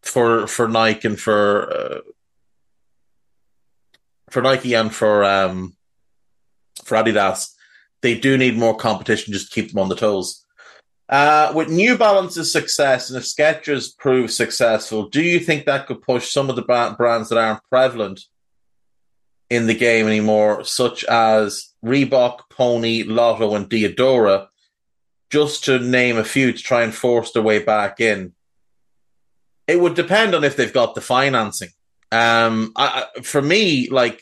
[0.01, 1.99] for for Nike and for uh,
[4.29, 5.75] for Nike and for um,
[6.85, 7.49] for Adidas,
[8.01, 10.45] they do need more competition just to keep them on the toes.
[11.09, 16.01] Uh, with New Balance's success and if Skechers prove successful, do you think that could
[16.01, 18.21] push some of the brands that aren't prevalent
[19.49, 24.47] in the game anymore, such as Reebok, Pony, Lotto, and Diadora,
[25.33, 28.33] just to name a few to try and force their way back in.
[29.65, 31.69] It would depend on if they've got the financing.
[32.11, 34.21] Um, I, for me, like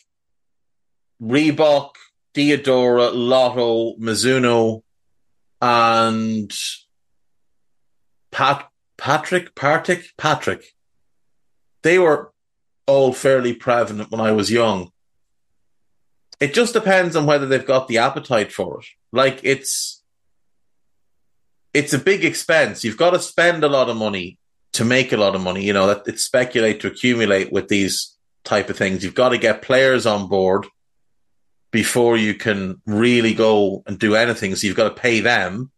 [1.22, 1.96] Reebok,
[2.34, 4.84] Diadora, Lotto, Mizuno,
[5.62, 6.50] and
[8.32, 10.64] Pat Patrick Partick Patrick.
[11.82, 12.32] They were
[12.88, 14.94] all fairly prevalent when I was young.
[16.40, 18.86] It just depends on whether they've got the appetite for it.
[19.12, 20.01] Like it's
[21.74, 22.84] it's a big expense.
[22.84, 24.38] You've got to spend a lot of money
[24.74, 25.64] to make a lot of money.
[25.64, 29.04] You know that it's speculate to accumulate with these type of things.
[29.04, 30.66] You've got to get players on board
[31.72, 34.56] before you can really go and do anything.
[34.56, 35.72] So you've got to pay them.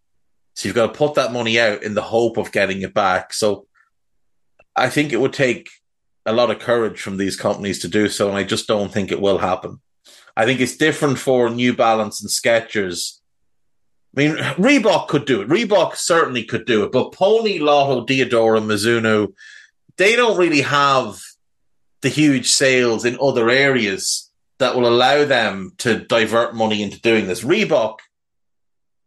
[0.56, 3.34] So you've got to put that money out in the hope of getting it back.
[3.34, 3.68] So
[4.76, 5.70] I think it would take
[6.26, 9.12] a lot of courage from these companies to do so, and I just don't think
[9.12, 9.82] it will happen.
[10.36, 13.20] I think it's different for New Balance and Skechers.
[14.16, 15.49] I mean, Reebok could do it.
[15.49, 19.34] Reebok certainly could do it, but Pony, Lotto, Diadora, Mizuno,
[19.97, 21.20] they don't really have
[22.01, 27.28] the huge sales in other areas that will allow them to divert money into doing
[27.28, 27.43] this.
[27.43, 27.97] Reebok,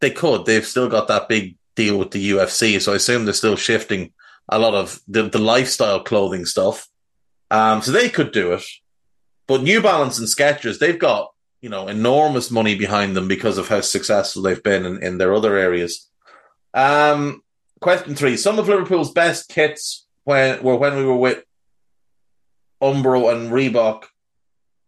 [0.01, 0.45] they could.
[0.45, 4.13] They've still got that big deal with the UFC, so I assume they're still shifting
[4.49, 6.89] a lot of the, the lifestyle clothing stuff.
[7.51, 8.65] Um, so they could do it.
[9.47, 13.69] But New Balance and Skechers, they've got, you know, enormous money behind them because of
[13.69, 16.09] how successful they've been in, in their other areas.
[16.75, 17.43] Um,
[17.81, 18.37] question three.
[18.37, 21.45] Some of Liverpool's best kits when were when we were with
[22.83, 24.05] Umbro and Reebok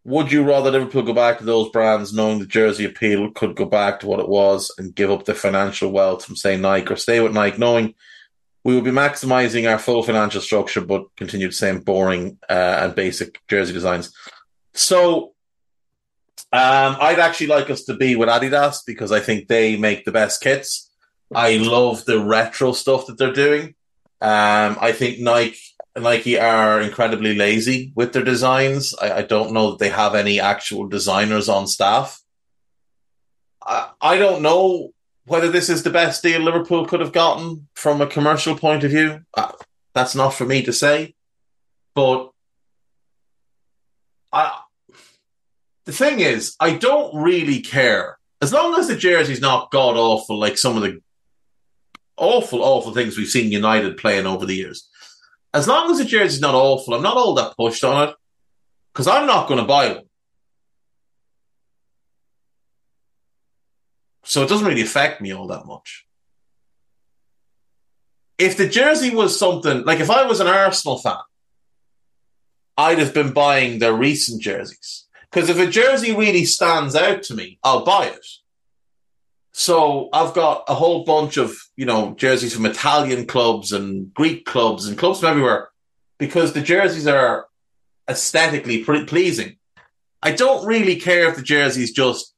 [0.09, 3.67] would you rather Liverpool go back to those brands knowing the jersey appeal could go
[3.67, 6.97] back to what it was and give up the financial wealth from, say, Nike or
[6.97, 7.95] stay with Nike knowing
[8.65, 12.95] we will be maximizing our full financial structure but continue the same boring uh, and
[12.95, 14.15] basic jersey designs?
[14.73, 15.35] So
[16.53, 20.13] um, I'd actually like us to be with Adidas because I think they make the
[20.13, 20.91] best kits.
[21.35, 23.75] I love the retro stuff that they're doing.
[24.21, 25.61] Um, I think Nike
[25.97, 28.95] Nike are incredibly lazy with their designs.
[29.01, 32.21] I, I, don't know that they have any actual designers on staff.
[33.65, 34.91] I, I don't know
[35.27, 38.91] whether this is the best deal Liverpool could have gotten from a commercial point of
[38.91, 39.21] view.
[39.35, 39.53] Uh,
[39.95, 41.15] that's not for me to say.
[41.95, 42.31] But
[44.33, 44.61] I,
[45.89, 48.19] the thing is, I don't really care.
[48.41, 51.01] As long as the jersey's not god awful like some of the
[52.17, 54.89] awful, awful things we've seen United playing over the years
[55.55, 58.15] as long as the jersey's not awful, I'm not all that pushed on it
[58.93, 60.05] because I'm not going to buy one.
[64.25, 66.05] So it doesn't really affect me all that much.
[68.37, 71.17] If the jersey was something like if I was an Arsenal fan,
[72.77, 75.08] I'd have been buying their recent jerseys.
[75.31, 78.27] Because if a jersey really stands out to me, I'll buy it.
[79.53, 84.47] So I've got a whole bunch of, you know, jerseys from Italian clubs and Greek
[84.47, 85.69] clubs and clubs from everywhere
[86.19, 87.49] because the jerseys are
[88.09, 89.57] aesthetically pretty pleasing.
[90.23, 92.35] I don't really care if the jersey's just,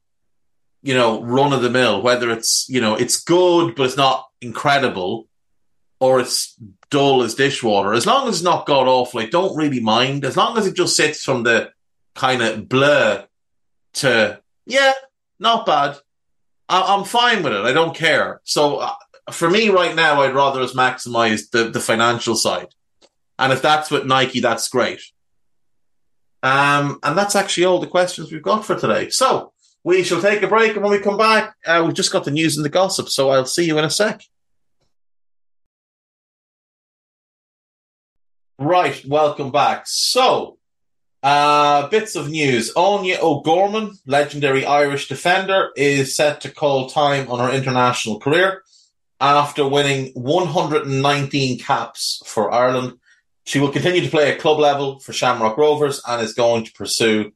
[0.81, 4.25] you know, run of the mill, whether it's, you know, it's good, but it's not
[4.41, 5.27] incredible
[5.99, 7.93] or it's dull as dishwater.
[7.93, 10.25] As long as it's not god awful, I don't really mind.
[10.25, 11.71] As long as it just sits from the
[12.15, 13.25] kind of blur
[13.93, 14.93] to, yeah,
[15.39, 15.97] not bad
[16.71, 17.65] I, am fine with it.
[17.65, 18.39] I don't care.
[18.45, 18.93] So uh,
[19.29, 22.69] for me right now, I'd rather us maximize the, the financial side.
[23.37, 25.01] And if that's with Nike, that's great.
[26.43, 29.09] Um, and that's actually all the questions we've got for today.
[29.09, 29.51] So
[29.83, 30.73] we shall take a break.
[30.73, 33.09] And when we come back, uh, we've just got the news and the gossip.
[33.09, 34.21] So I'll see you in a sec.
[38.57, 39.03] Right.
[39.05, 39.83] Welcome back.
[39.87, 40.57] So
[41.23, 42.73] uh, bits of news.
[42.73, 48.63] Áine O'Gorman, legendary Irish defender, is set to call time on her international career
[49.19, 52.97] after winning 119 caps for Ireland.
[53.45, 56.73] She will continue to play at club level for Shamrock Rovers and is going to
[56.73, 57.31] pursue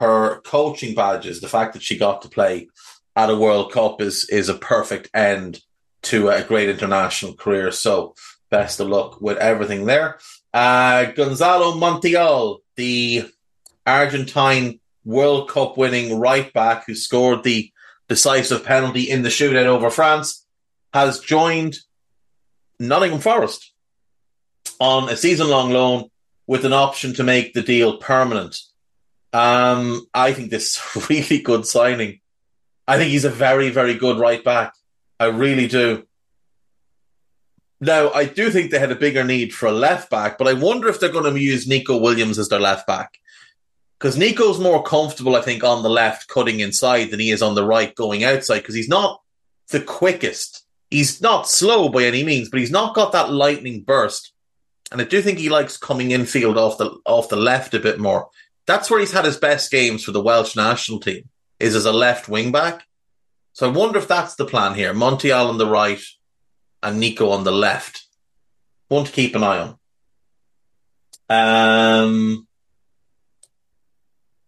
[0.00, 1.40] her coaching badges.
[1.40, 2.68] The fact that she got to play
[3.14, 5.60] at a World Cup is is a perfect end
[6.02, 7.70] to a great international career.
[7.70, 8.14] So
[8.50, 10.18] best of luck with everything there.
[10.52, 13.30] Uh, Gonzalo Montiel the
[13.86, 17.70] Argentine World Cup winning right back who scored the
[18.08, 20.46] decisive penalty in the shootout over France,
[20.92, 21.76] has joined
[22.78, 23.72] Nottingham Forest
[24.78, 26.10] on a season long loan
[26.46, 28.60] with an option to make the deal permanent.
[29.32, 32.20] Um, I think this is a really good signing.
[32.86, 34.74] I think he's a very, very good right back.
[35.18, 36.06] I really do.
[37.82, 40.52] Now, I do think they had a bigger need for a left back, but I
[40.52, 43.18] wonder if they're going to use Neco Williams as their left back.
[43.98, 47.56] Because Neco's more comfortable, I think, on the left cutting inside than he is on
[47.56, 49.20] the right going outside because he's not
[49.70, 50.64] the quickest.
[50.90, 54.32] He's not slow by any means, but he's not got that lightning burst.
[54.92, 57.98] And I do think he likes coming infield off the off the left a bit
[57.98, 58.28] more.
[58.64, 61.28] That's where he's had his best games for the Welsh national team,
[61.58, 62.84] is as a left wing back.
[63.54, 64.94] So I wonder if that's the plan here.
[64.94, 66.00] Montiel on the right
[66.82, 68.04] and Neco on the left.
[68.88, 69.76] One to keep an eye
[71.28, 72.04] on.
[72.04, 72.46] Um,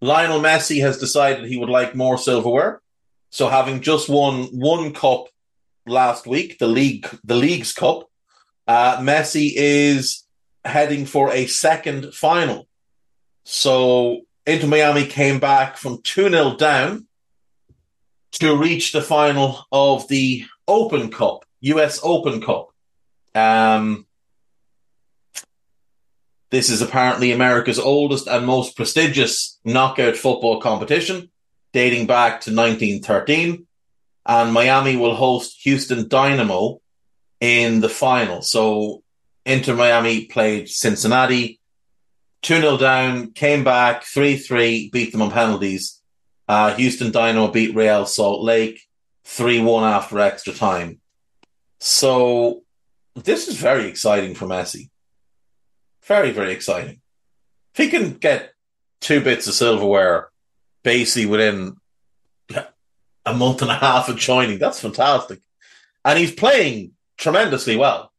[0.00, 2.82] Lionel Messi has decided he would like more silverware.
[3.30, 5.28] So having just won one cup
[5.86, 8.08] last week, the league, the league's cup,
[8.66, 10.24] uh, Messi is
[10.64, 12.68] heading for a second final.
[13.44, 17.06] So Inter Miami came back from 2 0 down
[18.32, 22.68] to reach the final of the Open Cup, US Open Cup.
[23.34, 24.06] Um,
[26.50, 31.30] this is apparently America's oldest and most prestigious knockout football competition,
[31.72, 33.66] dating back to 1913.
[34.26, 36.80] And Miami will host Houston Dynamo
[37.40, 38.42] in the final.
[38.42, 39.02] So
[39.44, 41.60] Inter Miami played Cincinnati,
[42.42, 46.00] 2 0 down, came back 3 3, beat them on penalties.
[46.46, 48.80] Uh, Houston Dynamo beat Real Salt Lake
[49.24, 51.00] 3 1 after extra time.
[51.86, 52.62] So
[53.14, 54.88] this is very exciting for Messi.
[56.04, 57.02] Very, very exciting.
[57.74, 58.54] If he can get
[59.02, 60.30] two bits of silverware
[60.82, 61.76] basically within
[63.26, 65.42] a month and a half of joining, that's fantastic.
[66.06, 68.10] And he's playing tremendously well.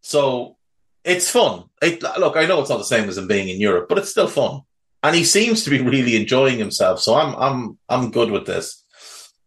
[0.00, 0.56] So
[1.04, 1.64] it's fun.
[1.82, 4.10] It, look, I know it's not the same as him being in Europe, but it's
[4.10, 4.62] still fun.
[5.02, 7.00] And he seems to be really enjoying himself.
[7.00, 8.82] So I'm, I'm, I'm good with this.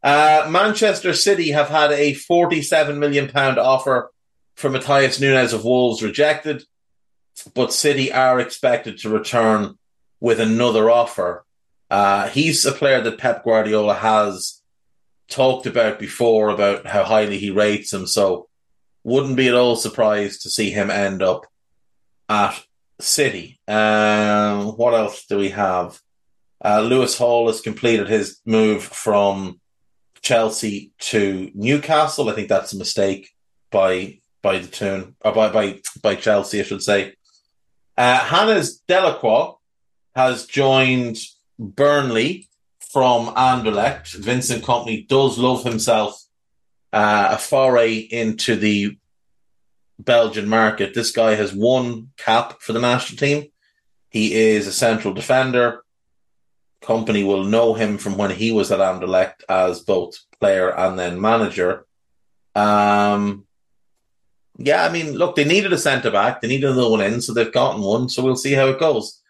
[0.04, 4.12] Uh, Manchester City have had a 47 million pound offer
[4.56, 6.64] for Matheus Nunes of Wolves rejected
[7.54, 9.78] but City are expected to return
[10.20, 11.46] with another offer.
[11.90, 14.62] Uh, he's a player that Pep Guardiola has
[15.30, 18.08] talked about before about how highly he rates him.
[18.08, 18.48] So
[19.04, 21.46] wouldn't be at all surprised to see him end up
[22.30, 22.64] at
[23.00, 23.60] City.
[23.68, 26.00] Um, what else do we have?
[26.64, 29.60] Uh, Lewis Hall has completed his move from
[30.24, 32.30] Chelsea to Newcastle.
[32.30, 33.30] I think that's a mistake
[33.72, 37.14] by by the Toon or by by by Chelsea, I should say.
[37.98, 39.56] Uh, Hannes Delcroix
[40.16, 41.18] has joined
[41.60, 42.48] Burnley
[42.92, 44.14] from Anderlecht.
[44.16, 46.20] Vincent Kompany does love himself
[46.92, 48.98] uh, a foray into the
[50.00, 50.94] Belgian market.
[50.94, 53.50] This guy has one cap for the national team.
[54.10, 55.83] He is a central defender.
[56.84, 61.22] Kompany will know him from when he was at Anderlecht as both player and then
[61.22, 61.86] manager.
[62.56, 63.46] Um,
[64.58, 66.42] yeah, I mean, look, they needed a centre back.
[66.42, 68.10] They needed another one in, so they've gotten one.
[68.10, 69.22] So we'll see how it goes.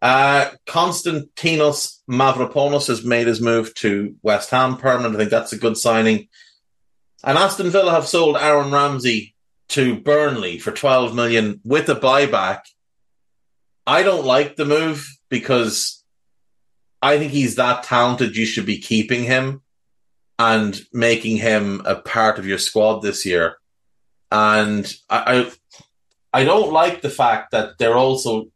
[0.00, 5.16] Uh, Konstantinos Mavropanos has made his move to West Ham permanent.
[5.16, 6.28] I think that's a good signing.
[7.24, 9.34] And Aston Villa have sold Aaron Ramsey
[9.70, 12.60] to Burnley for 12 million with a buyback.
[13.86, 15.97] I don't like the move because
[17.00, 18.36] I think he's that talented.
[18.36, 19.62] You should be keeping him
[20.38, 23.56] and making him a part of your squad this year.
[24.30, 25.50] And I,
[26.32, 28.46] I, I don't like the fact that they're also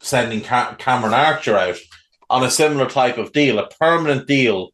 [0.00, 1.76] sending Cameron Archer out
[2.28, 4.70] on a similar type of deal, a permanent deal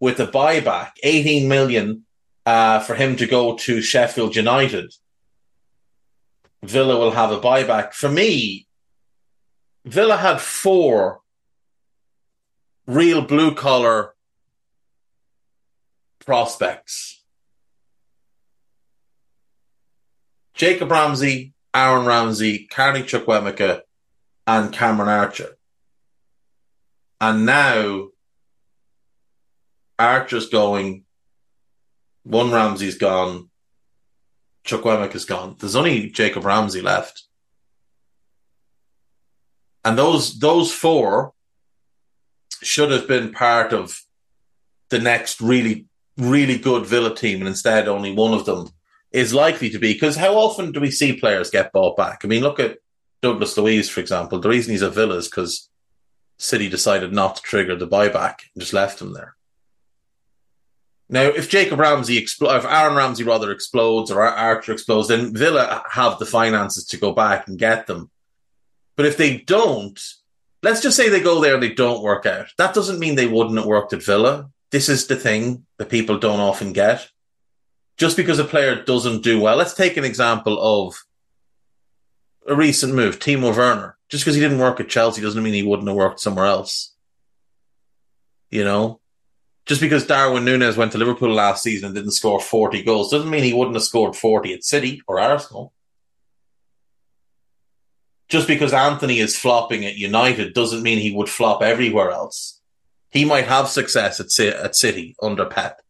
[0.00, 2.04] with a buyback, 18 million
[2.46, 4.92] uh, for him to go to Sheffield United.
[6.62, 7.92] Villa will have a buyback.
[7.92, 8.66] For me,
[9.84, 11.21] Villa had four
[12.86, 14.14] real blue collar
[16.24, 17.22] prospects
[20.54, 23.80] Jacob Ramsey, Aaron Ramsey, Carney Chukwuemeka,
[24.46, 25.56] and Cameron Archer.
[27.20, 28.08] And now
[29.98, 31.04] Archer's going,
[32.22, 33.50] one Ramsey's gone,
[34.64, 35.56] Chukwuemeka's gone.
[35.58, 37.24] There's only Jacob Ramsey left.
[39.84, 41.32] And those those four
[42.62, 44.00] should have been part of
[44.90, 45.86] the next really,
[46.16, 48.68] really good Villa team, and instead only one of them
[49.10, 52.20] is likely to be because how often do we see players get bought back?
[52.24, 52.78] I mean, look at
[53.20, 54.40] Douglas Luiz, for example.
[54.40, 55.68] The reason he's at Villa is because
[56.38, 59.36] City decided not to trigger the buyback and just left him there.
[61.08, 65.84] Now, if Jacob Ramsey, expl- if Aaron Ramsey rather explodes or Archer explodes, then Villa
[65.90, 68.10] have the finances to go back and get them.
[68.96, 70.00] But if they don't,
[70.62, 72.46] let's just say they go there and they don't work out.
[72.58, 74.50] That doesn't mean they wouldn't have worked at Villa.
[74.70, 77.08] This is the thing that people don't often get
[77.98, 81.04] just because a player doesn't do well, let's take an example of
[82.48, 83.96] a recent move, Timo Werner.
[84.08, 86.94] Just because he didn't work at Chelsea doesn't mean he wouldn't have worked somewhere else.
[88.50, 89.00] You know?
[89.64, 93.30] just because Darwin Nunes went to Liverpool last season and didn't score 40 goals doesn't
[93.30, 95.72] mean he wouldn't have scored 40 at City or Arsenal.
[98.32, 102.62] Just because Antony is flopping at United doesn't mean he would flop everywhere else.
[103.10, 105.82] He might have success at, at City under Pep.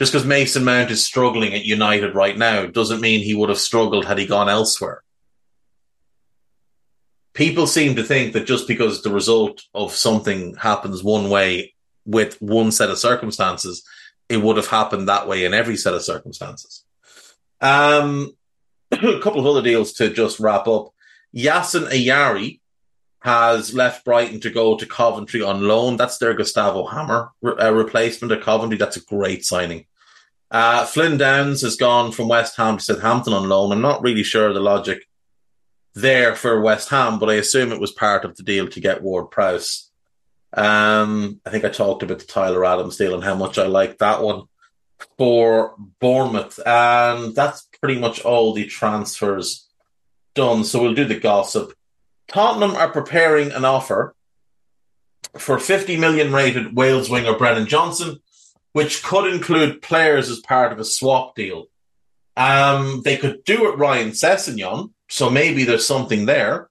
[0.00, 3.60] Just because Mason Mount is struggling at United right now doesn't mean he would have
[3.60, 5.04] struggled had he gone elsewhere.
[7.34, 11.72] People seem to think that just because the result of something happens one way
[12.04, 13.84] with one set of circumstances,
[14.28, 16.84] it would have happened that way in every set of circumstances.
[17.60, 18.36] Um,
[18.90, 20.92] a couple of other deals to just wrap up.
[21.34, 22.60] Yasin Ayari
[23.20, 25.96] has left Brighton to go to Coventry on loan.
[25.96, 28.76] That's their Gustavo Hamer re- uh, replacement at Coventry.
[28.76, 29.86] That's a great signing.
[30.50, 33.72] Uh, Flynn Downs has gone from West Ham to Southampton on loan.
[33.72, 35.06] I'm not really sure the logic
[35.94, 39.02] there for West Ham, but I assume it was part of the deal to get
[39.02, 39.90] Ward Prowse.
[40.52, 43.98] Um, I think I talked about the Tyler Adams deal and how much I like
[43.98, 44.42] that one
[45.16, 46.58] for Bournemouth.
[46.66, 49.68] And that's pretty much all the transfers
[50.34, 50.64] done.
[50.64, 51.72] So we'll do the gossip.
[52.28, 54.14] Tottenham are preparing an offer
[55.38, 58.20] for 50 million rated Wales winger Brennan Johnson,
[58.72, 61.66] which could include players as part of a swap deal.
[62.36, 66.68] Um, they could do it Ryan Sessegnon, so maybe there's something there.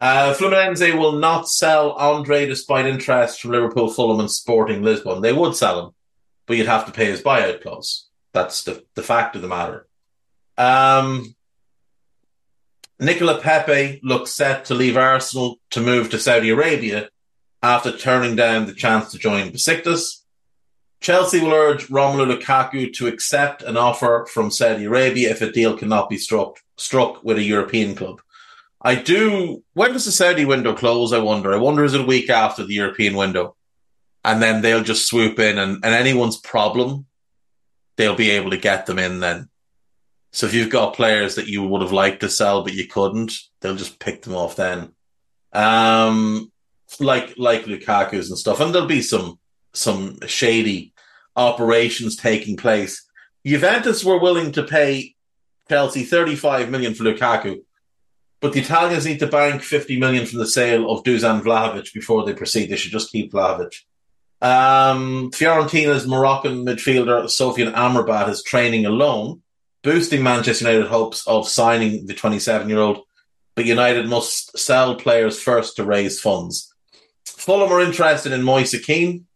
[0.00, 5.22] Uh, Fluminense will not sell Andre despite interest from Liverpool, Fulham, and Sporting Lisbon.
[5.22, 5.94] They would sell him,
[6.46, 8.08] but you'd have to pay his buyout clause.
[8.32, 9.86] That's the, the fact of the matter.
[10.58, 11.34] Um,
[13.00, 17.08] Nicola Pepe looks set to leave Arsenal to move to Saudi Arabia
[17.62, 20.20] after turning down the chance to join Besiktas.
[21.00, 25.76] Chelsea will urge Romelu Lukaku to accept an offer from Saudi Arabia if a deal
[25.76, 28.20] cannot be struck struck with a European club.
[28.80, 29.62] I do.
[29.74, 31.12] When does the Saudi window close?
[31.12, 31.52] I wonder.
[31.52, 33.56] I wonder is it a week after the European window,
[34.24, 37.06] and then they'll just swoop in and, and anyone's problem,
[37.96, 39.48] they'll be able to get them in then.
[40.34, 43.32] So if you've got players that you would have liked to sell but you couldn't,
[43.60, 44.92] they'll just pick them off then.
[45.52, 46.50] Um,
[46.98, 49.38] like like Lukaku's and stuff, and there'll be some
[49.74, 50.92] some shady
[51.36, 53.08] operations taking place.
[53.46, 55.14] Juventus were willing to pay
[55.68, 57.60] Chelsea 35 million for Lukaku,
[58.40, 62.26] but the Italians need to bank 50 million from the sale of Dusan Vlahovic before
[62.26, 62.70] they proceed.
[62.70, 63.76] They should just keep Vlahovic.
[64.42, 69.42] Um, Fiorentina's Moroccan midfielder Sofyan Amrabat is training alone
[69.84, 73.04] boosting Manchester United hopes of signing the 27 year old,
[73.54, 76.74] but United must sell players first to raise funds.
[77.24, 79.26] Fulham are interested in Moise Kean.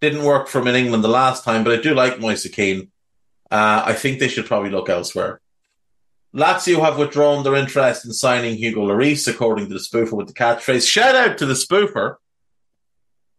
[0.00, 2.90] Didn't work for him in England the last time, but I do like Moise Kean.
[3.50, 5.40] Uh, I think they should probably look elsewhere.
[6.34, 10.34] Lazio have withdrawn their interest in signing Hugo Lloris, according to the spoofer with the
[10.34, 10.86] catchphrase.
[10.86, 12.16] Shout out to the spoofer.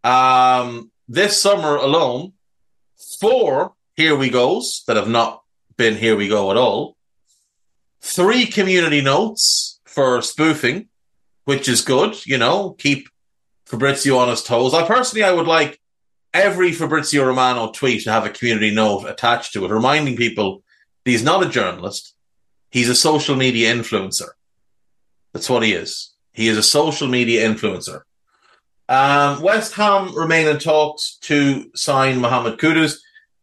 [0.03, 2.33] Um, this summer alone,
[3.19, 5.43] four here we goes that have not
[5.77, 6.97] been here we go at all.
[8.01, 10.89] Three community notes for spoofing,
[11.45, 13.09] which is good, you know, keep
[13.65, 14.73] Fabrizio on his toes.
[14.73, 15.79] I personally I would like
[16.33, 20.63] every Fabrizio Romano tweet to have a community note attached to it, reminding people
[21.05, 22.13] he's not a journalist.
[22.69, 24.29] He's a social media influencer.
[25.33, 26.13] That's what he is.
[26.33, 28.01] He is a social media influencer.
[28.89, 32.97] Um, West Ham remain in talks to sign Mohamed Kudus.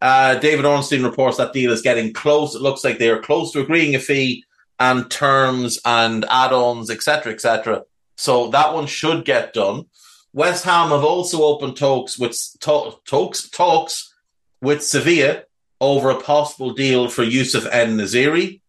[0.05, 2.55] Uh, David Ornstein reports that deal is getting close.
[2.55, 4.45] It looks like they are close to agreeing a fee
[4.79, 7.85] and terms and add-ons, etc., etc.
[8.19, 9.87] So that one should get done.
[10.35, 14.13] West Ham have also opened talks with to- talks talks
[14.61, 15.45] with Sevilla
[15.81, 18.61] over a possible deal for Youssef En-Nesyri.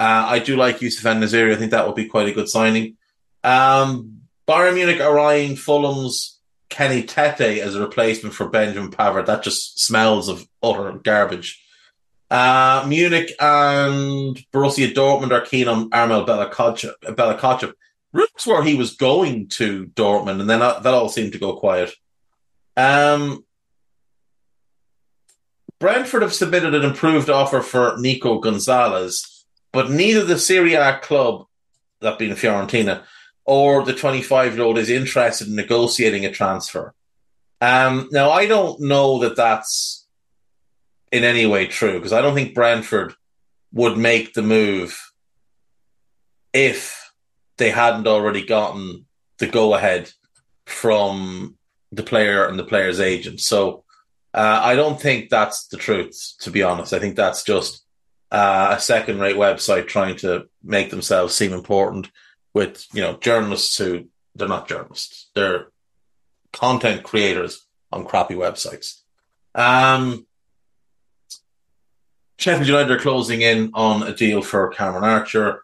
[0.00, 1.52] Uh, I do like Youssef En-Nesyri.
[1.52, 2.96] I think that would be quite a good signing.
[3.44, 6.40] Um, Bayern Munich are eyeing Fulham's
[6.72, 9.26] Kenny Tete as a replacement for Benjamin Pavard.
[9.26, 11.62] That just smells of utter garbage.
[12.30, 17.74] Uh, Munich and Borussia Dortmund are keen on Armel Bella-Kotchap.
[18.14, 21.56] Rumors were he was going to Dortmund, and then that, that all seemed to go
[21.56, 21.92] quiet.
[22.76, 23.44] Um,
[25.78, 31.46] Brentford have submitted an improved offer for Nico Gonzalez, but neither the Serie A club,
[32.00, 33.02] that being Fiorentina,
[33.44, 36.94] or the 25 year old is interested in negotiating a transfer.
[37.60, 40.06] Um, now, I don't know that that's
[41.10, 43.14] in any way true because I don't think Brentford
[43.72, 45.12] would make the move
[46.52, 47.12] if
[47.58, 49.06] they hadn't already gotten
[49.38, 50.10] the go ahead
[50.66, 51.56] from
[51.90, 53.40] the player and the player's agent.
[53.40, 53.84] So
[54.34, 56.92] uh, I don't think that's the truth, to be honest.
[56.92, 57.84] I think that's just
[58.30, 62.10] uh, a second rate website trying to make themselves seem important
[62.54, 65.68] with you know journalists who they're not journalists; they're
[66.52, 69.00] content creators on crappy websites.
[69.54, 70.26] Um,
[72.38, 75.62] Sheffield United are closing in on a deal for Cameron Archer.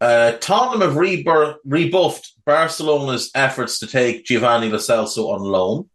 [0.00, 5.88] Uh, Tottenham have rebur- rebuffed Barcelona's efforts to take Giovanni Lo Celso on loan.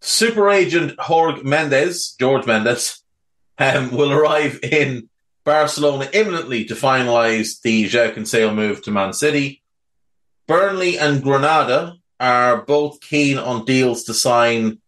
[0.00, 3.02] Super agent Jorge Mendes, George Mendes,
[3.58, 5.08] um, will arrive in
[5.46, 9.62] Barcelona imminently to finalise the João Cancelo move to Man City.
[10.48, 14.78] Burnley and Granada are both keen on deals to sign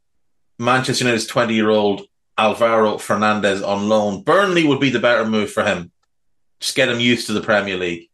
[0.58, 2.02] Manchester United's 20 year old
[2.36, 4.24] Alvaro Fernandez on loan.
[4.24, 5.92] Burnley would be the better move for him.
[6.58, 8.08] Just get him used to the Premier League.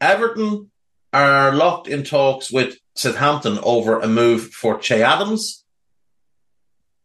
[0.00, 0.70] Everton
[1.12, 5.63] are locked in talks with Southampton over a move for Che Adams,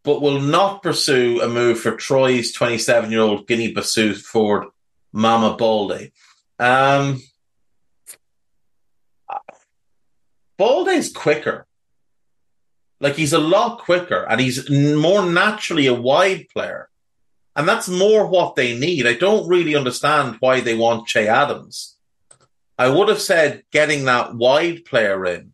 [0.09, 4.69] but will not pursue a move for Troy's 27 year old Guinea Bissau forward
[5.13, 6.11] Mama Balde.
[6.57, 7.21] Um,
[10.57, 11.67] Balde's quicker.
[12.99, 16.89] Like he's a lot quicker and he's more naturally a wide player.
[17.55, 19.05] And that's more what they need.
[19.05, 21.97] I don't really understand why they want Che Adams.
[22.79, 25.51] I would have said getting that wide player in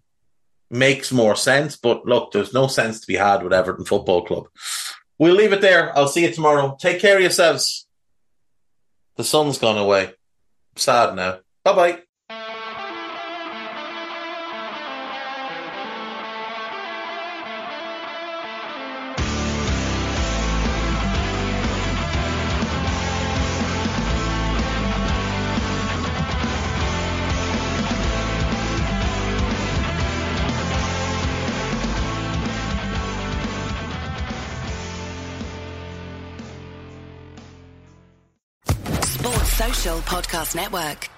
[0.70, 4.48] makes more sense, but look, there's no sense to be had with Everton Football Club.
[5.18, 5.98] We'll leave it there.
[5.98, 6.76] I'll see you tomorrow.
[6.80, 7.88] Take care of yourselves.
[9.16, 10.14] The sun's gone away.
[10.76, 11.40] sad now.
[11.64, 12.05] Bye bye.
[40.26, 41.15] Podcast Network.